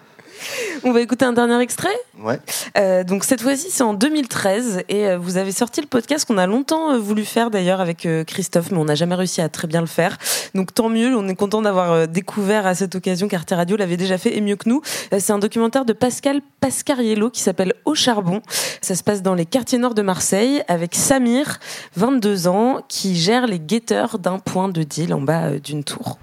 On 0.85 0.93
va 0.93 1.01
écouter 1.01 1.25
un 1.25 1.33
dernier 1.33 1.61
extrait 1.61 1.89
Ouais. 2.23 2.39
Euh, 2.77 3.03
donc 3.05 3.25
cette 3.25 3.41
fois-ci, 3.41 3.71
c'est 3.71 3.83
en 3.83 3.95
2013 3.95 4.83
et 4.89 5.07
euh, 5.09 5.19
vous 5.19 5.37
avez 5.39 5.53
sorti 5.53 5.81
le 5.81 5.87
podcast 5.87 6.27
qu'on 6.27 6.37
a 6.39 6.47
longtemps 6.47 6.93
euh, 6.93 6.99
voulu 6.99 7.25
faire 7.25 7.51
d'ailleurs 7.51 7.81
avec 7.81 8.05
euh, 8.05 8.25
Christophe, 8.25 8.71
mais 8.71 8.79
on 8.79 8.85
n'a 8.85 8.95
jamais 8.95 9.15
réussi 9.15 9.41
à 9.41 9.49
très 9.49 9.67
bien 9.67 9.81
le 9.81 9.87
faire. 9.87 10.19
Donc 10.55 10.75
tant 10.75 10.89
mieux, 10.89 11.17
on 11.17 11.27
est 11.29 11.35
content 11.35 11.63
d'avoir 11.63 11.93
euh, 11.93 12.07
découvert 12.07 12.67
à 12.67 12.75
cette 12.75 12.95
occasion 12.95 13.29
qu'Arte 13.29 13.51
Radio 13.51 13.77
l'avait 13.77 13.97
déjà 13.97 14.19
fait 14.19 14.37
et 14.37 14.41
mieux 14.41 14.57
que 14.57 14.69
nous. 14.69 14.83
Euh, 15.13 15.19
c'est 15.19 15.33
un 15.33 15.39
documentaire 15.39 15.85
de 15.85 15.93
Pascal 15.93 16.41
Pascariello 16.61 17.31
qui 17.31 17.41
s'appelle 17.41 17.75
Au 17.85 17.95
charbon. 17.95 18.43
Ça 18.83 18.95
se 18.95 19.03
passe 19.03 19.23
dans 19.23 19.35
les 19.35 19.47
quartiers 19.47 19.79
nord 19.79 19.95
de 19.95 20.03
Marseille 20.03 20.63
avec 20.69 20.95
Samir, 20.95 21.59
22 21.97 22.49
ans, 22.49 22.81
qui 22.89 23.17
gère 23.17 23.47
les 23.47 23.59
guetteurs 23.61 24.19
d'un 24.19 24.39
point 24.39 24.69
de 24.69 24.83
deal 24.83 25.15
en 25.15 25.21
bas 25.21 25.47
euh, 25.47 25.59
d'une 25.59 25.85
tour. 25.85 26.19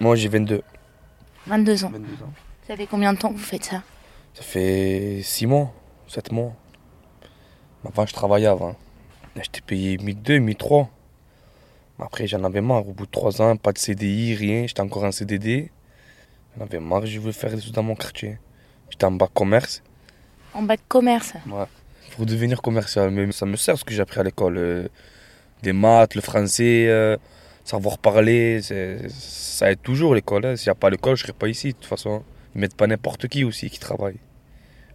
Moi, 0.00 0.16
j'ai 0.16 0.28
22. 0.28 0.62
22 1.46 1.84
ans. 1.84 1.90
22 1.92 2.06
ans. 2.24 2.32
Ça 2.66 2.76
fait 2.76 2.86
combien 2.86 3.12
de 3.12 3.18
temps 3.18 3.28
que 3.32 3.34
vous 3.38 3.44
faites 3.44 3.64
ça? 3.64 3.82
Ça 4.34 4.42
fait 4.42 5.20
6 5.22 5.46
mois, 5.46 5.72
7 6.08 6.32
mois. 6.32 6.52
Avant, 7.86 8.06
je 8.06 8.12
travaillais 8.12 8.46
avant. 8.46 8.74
J'étais 9.36 9.60
payé 9.60 9.98
1002, 9.98 10.38
1003. 10.38 10.88
Après, 11.98 12.26
j'en 12.26 12.42
avais 12.44 12.60
marre. 12.60 12.88
Au 12.88 12.92
bout 12.92 13.06
de 13.06 13.10
3 13.10 13.42
ans, 13.42 13.56
pas 13.56 13.72
de 13.72 13.78
CDI, 13.78 14.34
rien. 14.34 14.66
J'étais 14.66 14.80
encore 14.80 15.04
en 15.04 15.12
CDD. 15.12 15.70
J'en 16.56 16.64
avais 16.64 16.80
marre, 16.80 17.04
je 17.06 17.18
voulais 17.20 17.32
faire 17.32 17.50
des 17.50 17.60
choses 17.60 17.72
dans 17.72 17.82
mon 17.82 17.94
quartier. 17.94 18.38
J'étais 18.90 19.04
en 19.04 19.12
bac 19.12 19.30
commerce. 19.34 19.82
En 20.54 20.62
bac 20.62 20.80
commerce. 20.88 21.34
Ouais. 21.46 21.64
Pour 22.16 22.26
devenir 22.26 22.62
commercial, 22.62 23.10
mais 23.10 23.30
ça 23.32 23.44
me 23.44 23.56
sert 23.56 23.76
ce 23.76 23.84
que 23.84 23.92
j'ai 23.92 24.00
appris 24.02 24.20
à 24.20 24.22
l'école. 24.22 24.56
euh, 24.56 24.88
des 25.62 25.72
maths, 25.72 26.14
le 26.14 26.20
français, 26.20 26.86
euh, 26.88 27.16
savoir 27.64 27.98
parler, 27.98 28.60
ça 28.62 29.70
aide 29.70 29.80
toujours 29.82 30.14
l'école. 30.14 30.44
hein. 30.46 30.56
S'il 30.56 30.68
n'y 30.68 30.72
a 30.72 30.74
pas 30.74 30.90
l'école, 30.90 31.16
je 31.16 31.22
ne 31.22 31.26
serais 31.28 31.38
pas 31.38 31.48
ici 31.48 31.68
de 31.68 31.72
toute 31.72 31.86
façon. 31.86 32.22
Ils 32.54 32.60
mettent 32.60 32.76
pas 32.76 32.86
n'importe 32.86 33.28
qui 33.28 33.44
aussi 33.44 33.70
qui 33.70 33.78
travaille. 33.78 34.18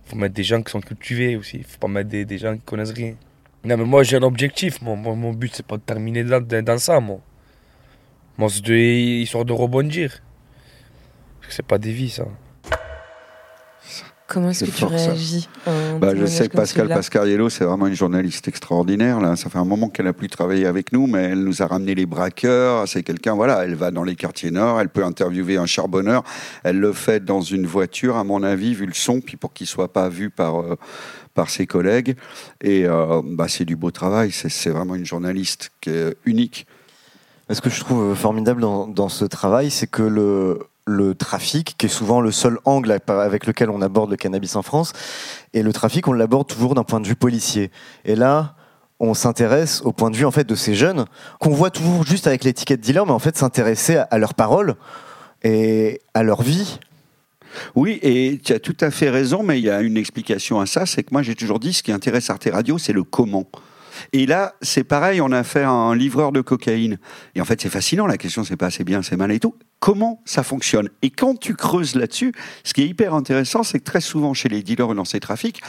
Il 0.06 0.10
faut 0.10 0.16
mettre 0.16 0.34
des 0.34 0.44
gens 0.44 0.62
qui 0.62 0.72
sont 0.72 0.82
cultivés 0.82 1.36
aussi. 1.36 1.64
Faut 1.64 1.78
pas 1.78 1.88
mettre 1.88 2.10
des, 2.10 2.38
gens 2.38 2.56
qui 2.56 2.62
connaissent 2.62 2.94
rien. 2.94 3.16
Non 3.64 3.78
mais 3.78 3.86
moi 3.86 4.04
j'ai 4.04 4.18
un 4.18 4.24
objectif. 4.24 4.82
Mon 4.82 5.34
but 5.34 5.54
c'est 5.56 5.66
pas 5.66 5.78
de 5.78 5.82
terminer 5.82 6.24
dans, 6.24 6.42
dans- 6.42 6.78
ça. 6.78 7.00
Moi, 7.00 7.20
moi 8.38 8.50
c'est 8.50 8.64
de, 8.64 8.74
histoire 8.74 9.46
de 9.46 9.54
rebondir. 9.54 10.22
Parce 11.40 11.50
que 11.50 11.54
c'est 11.54 11.66
pas 11.66 11.78
des 11.78 11.92
vies 11.92 12.10
ça. 12.10 12.26
Comment 14.30 14.52
est-ce 14.52 14.66
que 14.66 14.70
tu 14.72 14.86
réagis 14.86 15.50
Bah, 16.00 16.16
je 16.16 16.26
sais 16.28 16.48
que 16.48 16.56
Pascal 16.56 16.88
Pascariello, 16.88 17.50
c'est 17.50 17.64
vraiment 17.64 17.88
une 17.88 17.96
journaliste 17.96 18.48
extraordinaire. 18.48 19.20
Là. 19.20 19.36
Ça 19.36 19.50
fait 19.50 19.58
un 19.58 19.66
moment 19.66 19.90
qu'elle 19.90 20.06
n'a 20.06 20.14
plus 20.14 20.30
travaillé 20.30 20.68
avec 20.68 20.94
nous, 20.94 21.08
mais 21.08 21.24
elle 21.24 21.44
nous 21.44 21.64
a 21.64 21.66
ramené 21.68 21.96
les 21.96 22.06
braqueurs. 22.06 22.88
C'est 22.88 23.02
quelqu'un, 23.02 23.34
voilà, 23.34 23.64
elle 23.66 23.74
va 23.74 23.90
dans 23.90 24.04
les 24.04 24.16
quartiers 24.16 24.52
nord, 24.52 24.80
elle 24.80 24.90
peut 24.90 25.04
interviewer 25.04 25.58
un 25.58 25.66
charbonneur. 25.66 26.24
Elle 26.64 26.80
le 26.80 26.94
fait 26.94 27.26
dans 27.26 27.42
une 27.42 27.66
voiture, 27.66 28.18
à 28.18 28.24
mon 28.24 28.44
avis, 28.44 28.76
vu 28.76 28.86
le 28.86 28.94
son, 28.94 29.20
puis 29.20 29.36
pour 29.36 29.52
qu'il 29.52 29.66
soit 29.66 29.92
pas 29.92 30.10
vu 30.10 30.30
par, 30.30 30.62
euh, 30.62 30.76
par 31.34 31.50
ses 31.50 31.66
collègues. 31.66 32.16
Et 32.62 32.86
euh, 32.86 33.22
bah, 33.26 33.48
c'est 33.48 33.66
du 33.66 33.76
beau 33.76 33.90
travail. 33.92 34.32
C'est- 34.32 34.50
C'est 34.50 34.70
vraiment 34.70 34.94
une 34.94 35.06
journaliste 35.06 35.72
qui 35.82 35.90
est 35.90 36.16
unique. 36.26 36.68
Ce 37.52 37.62
que 37.62 37.70
je 37.72 37.80
trouve 37.80 38.14
formidable 38.14 38.62
dans, 38.62 38.86
dans 38.86 39.10
ce 39.10 39.26
travail, 39.26 39.72
c'est 39.72 39.88
que 39.90 40.04
le, 40.04 40.60
le 40.90 41.16
trafic, 41.16 41.76
qui 41.78 41.86
est 41.86 41.90
souvent 41.90 42.22
le 42.22 42.32
seul 42.32 42.58
angle 42.66 42.98
avec 43.08 43.46
lequel 43.46 43.70
on 43.70 43.82
aborde 43.82 44.10
le 44.10 44.18
cannabis 44.18 44.56
en 44.56 44.62
France, 44.62 44.94
et 45.54 45.64
le 45.64 45.72
trafic, 45.72 46.08
on 46.08 46.14
l'aborde 46.14 46.48
toujours 46.48 46.76
d'un 46.76 46.84
point 46.84 47.00
de 47.00 47.08
vue 47.08 47.16
policier. 47.16 47.72
Et 48.06 48.16
là, 48.16 48.56
on 49.00 49.14
s'intéresse 49.14 49.82
au 49.86 49.92
point 49.92 50.12
de 50.12 50.18
vue 50.18 50.26
en 50.26 50.32
fait 50.32 50.44
de 50.44 50.56
ces 50.56 50.76
jeunes 50.76 51.06
qu'on 51.40 51.52
voit 51.52 51.70
toujours 51.70 52.06
juste 52.06 52.28
avec 52.28 52.44
l'étiquette 52.44 52.82
dealer, 52.82 53.06
mais 53.06 53.14
en 53.14 53.20
fait 53.20 53.38
s'intéresser 53.38 53.98
à, 54.10 54.18
leurs 54.18 54.34
paroles 54.34 54.76
et 55.44 56.02
à 56.14 56.24
leur 56.24 56.42
vie. 56.42 56.80
Oui, 57.76 58.00
et 58.04 58.40
tu 58.44 58.54
as 58.54 58.60
tout 58.60 58.78
à 58.82 58.92
fait 58.92 59.10
raison, 59.10 59.42
mais 59.42 59.60
il 59.60 59.66
y 59.66 59.70
a 59.70 59.82
une 59.82 59.98
explication 59.98 60.60
à 60.60 60.66
ça, 60.66 60.86
c'est 60.86 61.04
que 61.04 61.10
moi 61.12 61.22
j'ai 61.22 61.36
toujours 61.36 61.60
dit 61.60 61.74
ce 61.74 61.82
qui 61.82 61.92
intéresse 61.92 62.30
Arte 62.30 62.50
Radio, 62.52 62.78
c'est 62.78 62.94
le 62.94 63.04
comment. 63.04 63.48
Et 64.14 64.26
là, 64.26 64.56
c'est 64.62 64.84
pareil, 64.84 65.22
on 65.22 65.32
a 65.32 65.44
fait 65.44 65.64
un 65.64 65.96
livreur 65.96 66.32
de 66.32 66.42
cocaïne. 66.42 66.98
Et 67.36 67.42
en 67.42 67.46
fait, 67.46 67.62
c'est 67.62 67.70
fascinant, 67.70 68.08
la 68.08 68.18
question, 68.18 68.44
c'est 68.44 68.58
pas 68.58 68.68
assez 68.68 68.84
bien, 68.84 69.02
c'est 69.02 69.18
mal 69.18 69.32
et 69.32 69.40
tout. 69.40 69.56
Comment 69.80 70.22
ça 70.26 70.44
fonctionne? 70.44 70.90
Et 71.02 71.10
quand 71.10 71.40
tu 71.40 71.56
creuses 71.56 71.96
là-dessus, 71.96 72.34
ce 72.64 72.74
qui 72.74 72.82
est 72.82 72.88
hyper 72.88 73.14
intéressant, 73.14 73.64
c'est 73.64 73.80
que 73.80 73.86
très 73.86 74.02
souvent 74.02 74.34
chez 74.34 74.50
les 74.50 74.62
dealers 74.62 74.94
dans 74.94 75.06
ces 75.06 75.20
trafics, 75.20 75.62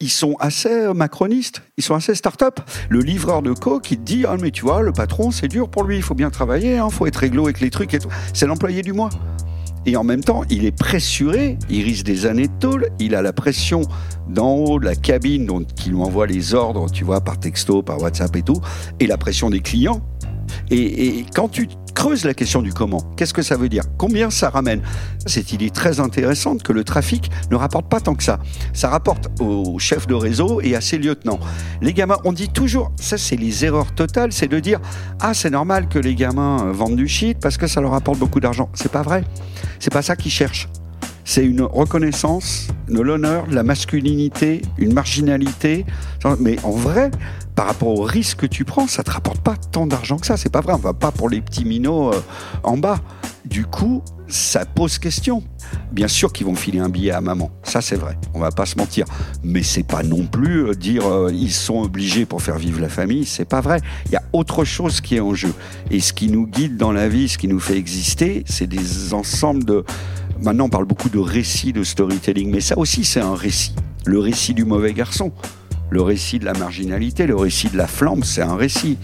ils 0.00 0.10
sont 0.10 0.36
assez 0.40 0.70
euh, 0.70 0.94
macronistes, 0.94 1.62
ils 1.76 1.84
sont 1.84 1.94
assez 1.94 2.14
start-up. 2.14 2.60
Le 2.88 3.00
livreur 3.00 3.42
de 3.42 3.52
coke, 3.52 3.90
il 3.90 4.02
dit, 4.02 4.24
ah, 4.26 4.36
mais 4.40 4.50
tu 4.50 4.62
vois, 4.62 4.82
le 4.82 4.92
patron, 4.92 5.30
c'est 5.30 5.48
dur 5.48 5.68
pour 5.68 5.84
lui, 5.84 5.96
il 5.96 6.02
faut 6.02 6.14
bien 6.14 6.30
travailler, 6.30 6.76
il 6.76 6.92
faut 6.92 7.06
être 7.06 7.16
réglo 7.16 7.44
avec 7.44 7.60
les 7.60 7.70
trucs 7.70 7.92
et 7.92 7.98
tout. 7.98 8.08
C'est 8.32 8.46
l'employé 8.46 8.82
du 8.82 8.92
mois. 8.92 9.10
Et 9.88 9.96
en 9.96 10.04
même 10.04 10.22
temps, 10.22 10.42
il 10.50 10.66
est 10.66 10.78
pressuré, 10.78 11.56
il 11.70 11.82
risque 11.82 12.04
des 12.04 12.26
années 12.26 12.48
de 12.48 12.52
tôle, 12.60 12.88
il 12.98 13.14
a 13.14 13.22
la 13.22 13.32
pression 13.32 13.80
d'en 14.28 14.52
haut 14.52 14.78
de 14.78 14.84
la 14.84 14.94
cabine 14.94 15.46
dont, 15.46 15.64
qui 15.64 15.88
lui 15.88 15.96
envoie 15.96 16.26
les 16.26 16.52
ordres, 16.52 16.90
tu 16.90 17.04
vois, 17.04 17.22
par 17.22 17.40
texto, 17.40 17.82
par 17.82 17.98
WhatsApp 17.98 18.36
et 18.36 18.42
tout, 18.42 18.60
et 19.00 19.06
la 19.06 19.16
pression 19.16 19.48
des 19.48 19.60
clients. 19.60 20.02
Et 20.70 21.24
quand 21.34 21.48
tu 21.48 21.68
creuses 21.98 22.24
la 22.24 22.32
question 22.32 22.62
du 22.62 22.72
comment, 22.72 23.00
qu'est-ce 23.16 23.34
que 23.34 23.42
ça 23.42 23.56
veut 23.56 23.68
dire? 23.68 23.82
Combien 23.98 24.30
ça 24.30 24.50
ramène? 24.50 24.82
Cette 25.26 25.52
idée 25.52 25.70
très 25.70 25.98
intéressante 25.98 26.62
que 26.62 26.72
le 26.72 26.84
trafic 26.84 27.28
ne 27.50 27.56
rapporte 27.56 27.88
pas 27.88 27.98
tant 27.98 28.14
que 28.14 28.22
ça. 28.22 28.38
Ça 28.72 28.88
rapporte 28.88 29.28
au 29.40 29.80
chef 29.80 30.06
de 30.06 30.14
réseau 30.14 30.60
et 30.60 30.76
à 30.76 30.80
ses 30.80 30.96
lieutenants. 30.96 31.40
Les 31.82 31.92
gamins, 31.92 32.18
on 32.24 32.32
dit 32.32 32.50
toujours, 32.50 32.92
ça 33.00 33.18
c'est 33.18 33.34
les 33.34 33.64
erreurs 33.64 33.92
totales, 33.96 34.30
c'est 34.32 34.46
de 34.46 34.60
dire 34.60 34.78
ah 35.18 35.34
c'est 35.34 35.50
normal 35.50 35.88
que 35.88 35.98
les 35.98 36.14
gamins 36.14 36.68
euh, 36.68 36.72
vendent 36.72 36.94
du 36.94 37.08
shit 37.08 37.36
parce 37.40 37.56
que 37.56 37.66
ça 37.66 37.80
leur 37.80 37.94
apporte 37.94 38.20
beaucoup 38.20 38.38
d'argent. 38.38 38.70
C'est 38.74 38.92
pas 38.92 39.02
vrai. 39.02 39.24
C'est 39.80 39.92
pas 39.92 40.02
ça 40.02 40.14
qu'ils 40.14 40.30
cherchent. 40.30 40.68
c'est 41.24 41.44
une 41.44 41.62
reconnaissance 41.62 42.68
de 42.88 43.00
l'honneur, 43.00 43.48
de 43.48 43.56
la 43.56 43.64
masculinité, 43.64 44.62
une 44.78 44.94
marginalité. 44.94 45.84
Mais 46.38 46.56
en 46.62 46.70
vrai, 46.70 47.10
par 47.58 47.66
rapport 47.66 47.88
au 47.88 48.04
risque 48.04 48.42
que 48.42 48.46
tu 48.46 48.64
prends, 48.64 48.86
ça 48.86 49.02
te 49.02 49.10
rapporte 49.10 49.40
pas 49.40 49.56
tant 49.56 49.88
d'argent 49.88 50.16
que 50.16 50.26
ça. 50.28 50.36
C'est 50.36 50.48
pas 50.48 50.60
vrai. 50.60 50.74
On 50.74 50.76
va 50.76 50.94
pas 50.94 51.10
pour 51.10 51.28
les 51.28 51.40
petits 51.40 51.64
minots 51.64 52.14
euh, 52.14 52.20
en 52.62 52.76
bas. 52.76 53.00
Du 53.46 53.66
coup, 53.66 54.00
ça 54.28 54.64
pose 54.64 54.98
question. 54.98 55.42
Bien 55.90 56.06
sûr 56.06 56.32
qu'ils 56.32 56.46
vont 56.46 56.54
filer 56.54 56.78
un 56.78 56.88
billet 56.88 57.10
à 57.10 57.20
maman, 57.20 57.50
ça 57.64 57.80
c'est 57.80 57.96
vrai, 57.96 58.16
on 58.32 58.38
va 58.38 58.52
pas 58.52 58.64
se 58.64 58.78
mentir. 58.78 59.06
Mais 59.42 59.64
c'est 59.64 59.82
pas 59.82 60.04
non 60.04 60.24
plus 60.24 60.68
euh, 60.68 60.74
dire 60.74 61.04
euh, 61.04 61.32
ils 61.34 61.50
sont 61.50 61.80
obligés 61.80 62.26
pour 62.26 62.42
faire 62.42 62.58
vivre 62.58 62.80
la 62.80 62.88
famille, 62.88 63.24
c'est 63.24 63.44
pas 63.44 63.60
vrai. 63.60 63.80
Il 64.06 64.12
y 64.12 64.16
a 64.16 64.22
autre 64.32 64.64
chose 64.64 65.00
qui 65.00 65.16
est 65.16 65.20
en 65.20 65.34
jeu. 65.34 65.52
Et 65.90 65.98
ce 65.98 66.12
qui 66.12 66.28
nous 66.28 66.46
guide 66.46 66.76
dans 66.76 66.92
la 66.92 67.08
vie, 67.08 67.28
ce 67.28 67.38
qui 67.38 67.48
nous 67.48 67.58
fait 67.58 67.76
exister, 67.76 68.44
c'est 68.46 68.68
des 68.68 69.14
ensembles 69.14 69.64
de. 69.64 69.84
Maintenant, 70.40 70.66
on 70.66 70.70
parle 70.70 70.84
beaucoup 70.84 71.08
de 71.08 71.18
récits, 71.18 71.72
de 71.72 71.82
storytelling, 71.82 72.52
mais 72.52 72.60
ça 72.60 72.78
aussi 72.78 73.04
c'est 73.04 73.20
un 73.20 73.34
récit. 73.34 73.74
Le 74.04 74.20
récit 74.20 74.54
du 74.54 74.64
mauvais 74.64 74.94
garçon, 74.94 75.32
le 75.90 76.02
récit 76.02 76.38
de 76.38 76.44
la 76.44 76.52
marginalité, 76.54 77.26
le 77.26 77.36
récit 77.36 77.68
de 77.68 77.76
la 77.76 77.86
flamme, 77.86 78.22
c'est 78.22 78.42
un 78.42 78.56
récit. 78.56 78.98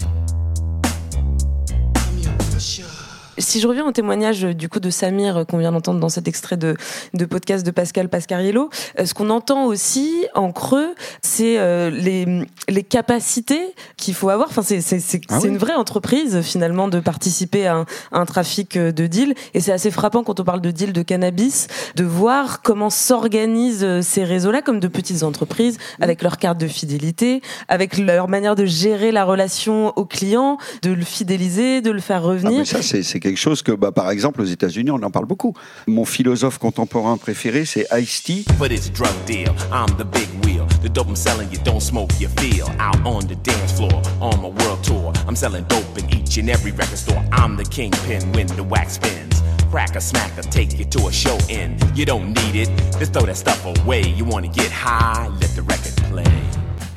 Si 3.37 3.59
je 3.59 3.67
reviens 3.67 3.85
au 3.85 3.91
témoignage 3.91 4.45
euh, 4.45 4.53
du 4.53 4.69
coup 4.69 4.79
de 4.79 4.89
Samir 4.89 5.37
euh, 5.37 5.43
qu'on 5.43 5.57
vient 5.57 5.71
d'entendre 5.71 5.99
dans 5.99 6.09
cet 6.09 6.27
extrait 6.27 6.55
de, 6.57 6.75
de 7.13 7.25
podcast 7.25 7.65
de 7.65 7.71
Pascal 7.71 8.07
Pascariello, 8.09 8.69
euh, 8.99 9.05
ce 9.05 9.13
qu'on 9.13 9.29
entend 9.29 9.65
aussi 9.65 10.25
en 10.35 10.51
creux, 10.51 10.95
c'est 11.21 11.55
les, 11.91 12.25
les 12.69 12.83
capacités 12.83 13.61
qu'il 13.97 14.13
faut 14.13 14.29
avoir. 14.29 14.47
Enfin, 14.49 14.61
c'est 14.61 14.81
c'est 14.81 14.99
c'est 14.99 15.21
Ah 15.29 15.39
oui. 15.41 15.49
une 15.49 15.57
vraie 15.57 15.73
entreprise 15.75 16.41
finalement 16.41 16.87
de 16.87 16.99
participer 16.99 17.67
à 17.67 17.75
un, 17.77 17.85
à 18.11 18.19
un 18.19 18.25
trafic 18.25 18.77
de 18.77 19.07
deal. 19.07 19.33
Et 19.53 19.59
c'est 19.59 19.71
assez 19.71 19.91
frappant 19.91 20.23
quand 20.23 20.39
on 20.39 20.43
parle 20.43 20.61
de 20.61 20.71
deal 20.71 20.93
de 20.93 21.01
cannabis, 21.01 21.67
de 21.95 22.03
voir 22.03 22.61
comment 22.61 22.89
s'organisent 22.89 24.01
ces 24.01 24.23
réseaux-là 24.23 24.61
comme 24.61 24.79
de 24.79 24.87
petites 24.87 25.23
entreprises 25.23 25.77
avec 25.99 26.21
leur 26.21 26.37
carte 26.37 26.57
de 26.59 26.67
fidélité, 26.67 27.41
avec 27.67 27.97
leur 27.97 28.27
manière 28.27 28.55
de 28.55 28.65
gérer 28.65 29.11
la 29.11 29.25
relation 29.25 29.93
au 29.97 30.05
client, 30.05 30.57
de 30.81 30.91
le 30.91 31.03
fidéliser, 31.03 31.81
de 31.81 31.91
le 31.91 31.99
faire 32.01 32.21
Ah, 32.23 32.27
revenir. 32.29 32.59
mais 32.59 32.65
ça, 32.65 32.81
c'est 32.81 33.03
c'est 33.03 33.19
quelque 33.25 33.37
chose 33.39 33.63
que, 33.63 33.71
bah, 33.71 33.91
par 33.91 34.11
exemple, 34.11 34.41
aux 34.41 34.45
États-Unis, 34.45 34.91
on 34.91 35.01
en 35.01 35.09
parle 35.09 35.25
beaucoup. 35.25 35.53
Mon 35.87 36.05
philosophe 36.05 36.59
contemporain 36.59 37.17
préféré, 37.17 37.65
c'est 37.65 37.87
Ice-T. 37.91 38.45
For 38.59 38.69
this 38.69 38.91
drug 38.91 39.15
deal, 39.25 39.49
I'm 39.71 39.89
the 39.97 40.05
big 40.05 40.29
wheel. 40.45 40.67
The 40.83 40.89
dope 40.89 41.07
I'm 41.07 41.15
selling, 41.15 41.49
you 41.51 41.57
don't 41.65 41.81
smoke, 41.81 42.11
you 42.19 42.27
feel. 42.37 42.67
Out 42.79 42.97
on 43.03 43.21
the 43.21 43.35
dance 43.41 43.73
floor, 43.73 43.99
on 44.21 44.39
my 44.41 44.49
world 44.63 44.83
tour. 44.83 45.11
I'm 45.27 45.35
selling 45.35 45.65
dope 45.67 45.97
in 45.97 46.05
each 46.13 46.37
and 46.37 46.51
every 46.51 46.71
record 46.71 46.99
store. 46.99 47.23
I'm 47.31 47.57
the 47.57 47.65
kingpin 47.65 48.31
when 48.33 48.45
the 48.47 48.63
wax 48.63 48.93
spins. 48.93 49.41
Crack 49.71 49.95
a 49.95 50.01
smack 50.01 50.37
or 50.37 50.43
take 50.43 50.77
you 50.77 50.85
to 50.85 51.07
a 51.07 51.11
show 51.11 51.37
in. 51.49 51.77
You 51.95 52.05
don't 52.05 52.27
need 52.27 52.55
it, 52.55 52.69
just 52.99 53.13
throw 53.13 53.25
that 53.25 53.37
stuff 53.37 53.65
away. 53.65 54.03
You 54.03 54.23
wanna 54.25 54.49
get 54.49 54.71
high, 54.71 55.27
let 55.41 55.49
the 55.55 55.63
record 55.63 55.95
play. 56.11 56.44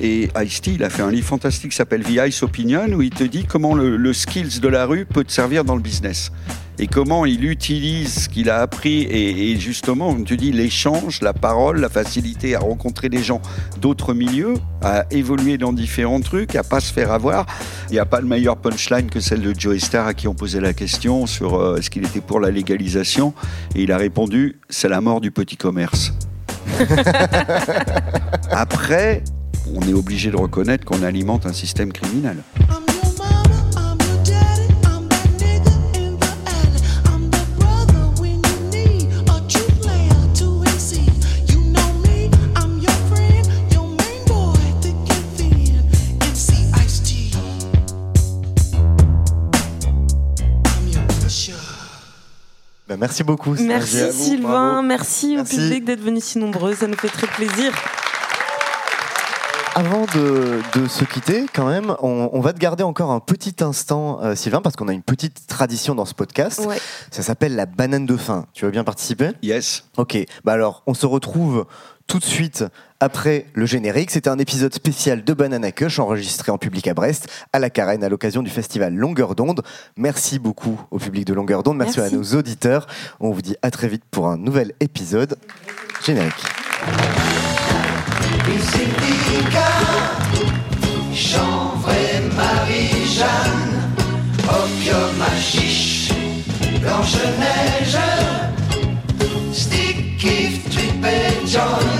Et 0.01 0.29
Ice-T, 0.35 0.71
il 0.71 0.83
a 0.83 0.89
fait 0.89 1.01
un 1.01 1.11
livre 1.11 1.27
fantastique 1.27 1.71
qui 1.71 1.77
s'appelle 1.77 2.03
The 2.03 2.27
Ice 2.27 2.43
Opinion, 2.43 2.87
où 2.93 3.01
il 3.01 3.09
te 3.09 3.23
dit 3.23 3.45
comment 3.45 3.73
le, 3.73 3.97
le 3.97 4.13
skills 4.13 4.59
de 4.61 4.67
la 4.67 4.85
rue 4.85 5.05
peut 5.05 5.23
te 5.23 5.31
servir 5.31 5.65
dans 5.65 5.75
le 5.75 5.81
business. 5.81 6.31
Et 6.81 6.87
comment 6.87 7.25
il 7.25 7.43
utilise 7.43 8.23
ce 8.23 8.29
qu'il 8.29 8.49
a 8.49 8.61
appris. 8.61 9.01
Et, 9.01 9.51
et 9.51 9.59
justement, 9.59 10.15
te 10.23 10.33
dit 10.33 10.53
l'échange, 10.53 11.21
la 11.21 11.33
parole, 11.33 11.81
la 11.81 11.89
facilité 11.89 12.55
à 12.55 12.59
rencontrer 12.59 13.09
des 13.09 13.21
gens 13.21 13.41
d'autres 13.81 14.13
milieux, 14.13 14.53
à 14.81 15.03
évoluer 15.11 15.57
dans 15.57 15.73
différents 15.73 16.21
trucs, 16.21 16.55
à 16.55 16.63
pas 16.63 16.79
se 16.79 16.93
faire 16.93 17.11
avoir. 17.11 17.45
Il 17.89 17.93
n'y 17.93 17.99
a 17.99 18.05
pas 18.05 18.21
de 18.21 18.25
meilleure 18.25 18.55
punchline 18.55 19.09
que 19.09 19.19
celle 19.19 19.41
de 19.41 19.53
Joe 19.57 19.77
Star 19.77 20.07
à 20.07 20.13
qui 20.13 20.29
on 20.29 20.35
posait 20.35 20.61
la 20.61 20.71
question 20.71 21.25
sur 21.25 21.55
euh, 21.55 21.75
est-ce 21.75 21.89
qu'il 21.89 22.05
était 22.05 22.21
pour 22.21 22.39
la 22.39 22.49
légalisation? 22.49 23.33
Et 23.75 23.83
il 23.83 23.91
a 23.91 23.97
répondu 23.97 24.55
c'est 24.69 24.87
la 24.87 25.01
mort 25.01 25.19
du 25.19 25.31
petit 25.31 25.57
commerce. 25.57 26.13
Après, 28.51 29.23
on 29.73 29.81
est 29.87 29.93
obligé 29.93 30.31
de 30.31 30.37
reconnaître 30.37 30.85
qu'on 30.85 31.03
alimente 31.03 31.45
un 31.45 31.53
système 31.53 31.91
criminel. 31.91 32.37
Bah, 52.89 52.95
merci 52.99 53.23
beaucoup. 53.23 53.53
Merci. 53.59 54.11
Sylvain, 54.11 54.81
merci, 54.81 55.35
Merci. 55.35 55.55
au 55.55 55.59
public 55.59 55.85
d'être 55.85 56.01
venu 56.01 56.19
si 56.19 56.39
nombreux, 56.39 56.73
ça 56.73 56.87
nous 56.87 56.97
fait 56.97 57.07
très 57.07 57.27
plaisir. 57.27 57.71
Avant 59.75 60.05
de, 60.13 60.59
de 60.77 60.87
se 60.87 61.05
quitter, 61.05 61.45
quand 61.53 61.65
même, 61.67 61.95
on, 62.01 62.29
on 62.33 62.41
va 62.41 62.51
te 62.53 62.59
garder 62.59 62.83
encore 62.83 63.11
un 63.11 63.19
petit 63.19 63.55
instant, 63.63 64.19
euh, 64.21 64.35
Sylvain, 64.35 64.61
parce 64.61 64.75
qu'on 64.75 64.87
a 64.89 64.93
une 64.93 65.03
petite 65.03 65.47
tradition 65.47 65.95
dans 65.95 66.05
ce 66.05 66.13
podcast. 66.13 66.59
Ouais. 66.65 66.77
Ça 67.11 67.21
s'appelle 67.23 67.55
la 67.55 67.65
banane 67.65 68.05
de 68.05 68.17
fin. 68.17 68.45
Tu 68.53 68.65
veux 68.65 68.71
bien 68.71 68.83
participer? 68.83 69.29
Yes. 69.41 69.85
Ok. 69.97 70.17
Bah 70.43 70.53
alors, 70.53 70.83
on 70.85 70.93
se 70.93 71.05
retrouve 71.05 71.65
tout 72.07 72.19
de 72.19 72.25
suite 72.25 72.65
après 72.99 73.45
le 73.53 73.65
générique. 73.65 74.11
C'était 74.11 74.29
un 74.29 74.39
épisode 74.39 74.73
spécial 74.73 75.23
de 75.23 75.33
Banana 75.33 75.71
Cush 75.71 75.99
enregistré 75.99 76.51
en 76.51 76.57
public 76.57 76.87
à 76.87 76.93
Brest, 76.93 77.29
à 77.53 77.59
la 77.59 77.69
Carène, 77.69 78.03
à 78.03 78.09
l'occasion 78.09 78.41
du 78.43 78.49
festival 78.49 78.93
Longueur 78.95 79.33
d'onde. 79.35 79.61
Merci 79.95 80.39
beaucoup 80.39 80.81
au 80.91 80.97
public 80.97 81.25
de 81.25 81.33
Longueur 81.33 81.63
d'onde. 81.63 81.77
Merci, 81.77 81.99
Merci. 81.99 82.15
à 82.15 82.17
nos 82.17 82.23
auditeurs. 82.35 82.87
On 83.21 83.31
vous 83.31 83.41
dit 83.41 83.55
à 83.61 83.71
très 83.71 83.87
vite 83.87 84.03
pour 84.11 84.27
un 84.27 84.35
nouvel 84.37 84.73
épisode. 84.81 85.37
Générique. 86.03 86.43
Chanvre 91.13 91.89
et 91.89 92.21
Marie-Jeanne, 92.35 93.91
opium 94.47 95.21
à 95.21 95.39
chiche, 95.39 96.09
Blanche-Neige, 96.81 97.97
stick, 99.53 100.23
if, 100.23 100.69
trip 100.69 101.05
et 101.05 101.47
joint, 101.47 101.99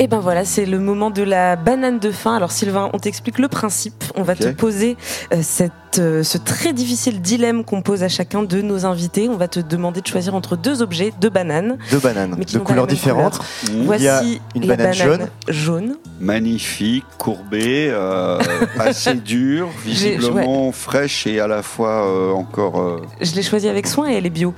Et 0.00 0.08
ben 0.08 0.18
voilà, 0.18 0.44
c'est 0.44 0.66
le 0.66 0.80
moment 0.80 1.10
de 1.10 1.22
la 1.22 1.54
banane 1.54 2.00
de 2.00 2.10
fin. 2.10 2.34
Alors 2.34 2.50
Sylvain, 2.50 2.90
on 2.92 2.98
t'explique 2.98 3.38
le 3.38 3.46
principe. 3.46 4.02
On 4.16 4.24
va 4.24 4.34
te 4.34 4.48
poser 4.48 4.96
euh, 5.32 5.38
cette, 5.40 5.70
euh, 6.00 6.24
ce 6.24 6.36
très 6.36 6.72
difficile 6.72 7.20
dilemme 7.20 7.64
qu'on 7.64 7.80
pose 7.80 8.02
à 8.02 8.08
chacun 8.08 8.42
de 8.42 8.60
nos 8.60 8.86
invités. 8.86 9.28
On 9.28 9.36
va 9.36 9.46
te 9.46 9.60
demander 9.60 10.00
de 10.00 10.06
choisir 10.08 10.34
entre 10.34 10.56
deux 10.56 10.82
objets, 10.82 11.12
deux 11.20 11.30
bananes. 11.30 11.78
Deux 11.92 12.00
bananes 12.00 12.34
Mais 12.36 12.44
qui 12.44 12.54
de 12.56 12.60
couleurs 12.60 12.88
différentes. 12.88 13.38
couleur. 13.38 13.82
Mmh. 13.82 13.84
Voici 13.86 14.04
Il 14.04 14.08
y 14.08 14.10
a 14.10 14.40
une 14.56 14.66
la 14.66 14.76
banane 14.76 14.94
jaune. 14.94 15.28
jaune. 15.48 15.96
Magnifique, 16.20 17.04
courbée, 17.16 17.88
euh, 17.90 18.40
assez 18.80 19.14
dure, 19.14 19.68
visiblement 19.84 20.72
fraîche 20.72 21.28
et 21.28 21.38
à 21.38 21.46
la 21.46 21.62
fois 21.62 22.04
euh, 22.08 22.32
encore. 22.32 22.80
euh, 22.80 23.00
Je 23.20 23.32
l'ai 23.36 23.42
choisie 23.42 23.68
avec 23.68 23.86
soin 23.86 24.10
et 24.10 24.14
elle 24.14 24.26
est 24.26 24.30
bio. 24.30 24.54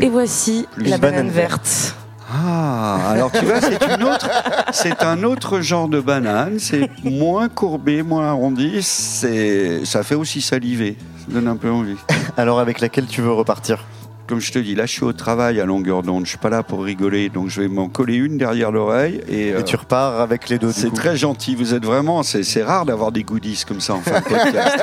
Et 0.00 0.08
voici 0.08 0.68
la 0.76 0.96
banane 0.98 1.28
verte. 1.30 1.96
Ah, 2.28 3.10
alors 3.10 3.30
tu 3.30 3.44
vois, 3.44 3.60
c'est 3.60 3.80
une 3.84 4.02
autre, 4.02 4.28
c'est 4.72 5.02
un 5.02 5.22
autre 5.22 5.60
genre 5.60 5.88
de 5.88 6.00
banane. 6.00 6.58
C'est 6.58 6.90
moins 7.04 7.48
courbé, 7.48 8.02
moins 8.02 8.26
arrondi. 8.28 8.82
C'est, 8.82 9.84
ça 9.84 10.02
fait 10.02 10.16
aussi 10.16 10.40
saliver. 10.40 10.96
Ça 11.20 11.26
donne 11.34 11.46
un 11.48 11.56
peu 11.56 11.70
envie. 11.70 11.96
Alors 12.36 12.58
avec 12.58 12.80
laquelle 12.80 13.06
tu 13.06 13.20
veux 13.22 13.32
repartir? 13.32 13.84
Comme 14.26 14.40
je 14.40 14.50
te 14.50 14.58
dis, 14.58 14.74
là, 14.74 14.86
je 14.86 14.90
suis 14.90 15.04
au 15.04 15.12
travail 15.12 15.60
à 15.60 15.64
longueur 15.66 16.02
d'onde. 16.02 16.24
Je 16.24 16.30
suis 16.30 16.38
pas 16.38 16.50
là 16.50 16.64
pour 16.64 16.82
rigoler, 16.82 17.28
donc 17.28 17.48
je 17.48 17.60
vais 17.60 17.68
m'en 17.68 17.88
coller 17.88 18.16
une 18.16 18.38
derrière 18.38 18.72
l'oreille 18.72 19.20
et. 19.28 19.52
euh, 19.52 19.60
Et 19.60 19.62
tu 19.64 19.76
repars 19.76 20.20
avec 20.20 20.48
les 20.48 20.58
deux. 20.58 20.72
c'est 20.72 20.92
très 20.92 21.16
gentil. 21.16 21.54
Vous 21.54 21.74
êtes 21.74 21.84
vraiment. 21.84 22.24
C'est, 22.24 22.42
c'est 22.42 22.64
rare 22.64 22.84
d'avoir 22.86 23.12
des 23.12 23.22
goodies 23.22 23.62
comme 23.68 23.80
ça 23.80 23.94
en 23.94 24.00
fin 24.00 24.18
de 24.18 24.24
podcast. 24.24 24.78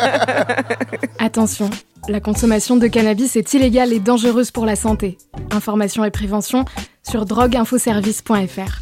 Attention, 1.20 1.70
la 2.10 2.20
consommation 2.20 2.76
de 2.76 2.88
cannabis 2.88 3.36
est 3.36 3.54
illégale 3.54 3.94
et 3.94 4.00
dangereuse 4.00 4.52
pour 4.52 4.66
la 4.66 4.76
santé. 4.76 5.18
Information 5.52 6.04
et 6.04 6.12
prévention 6.12 6.66
sur 7.04 7.26
drogueinfoservice.fr. 7.26 8.82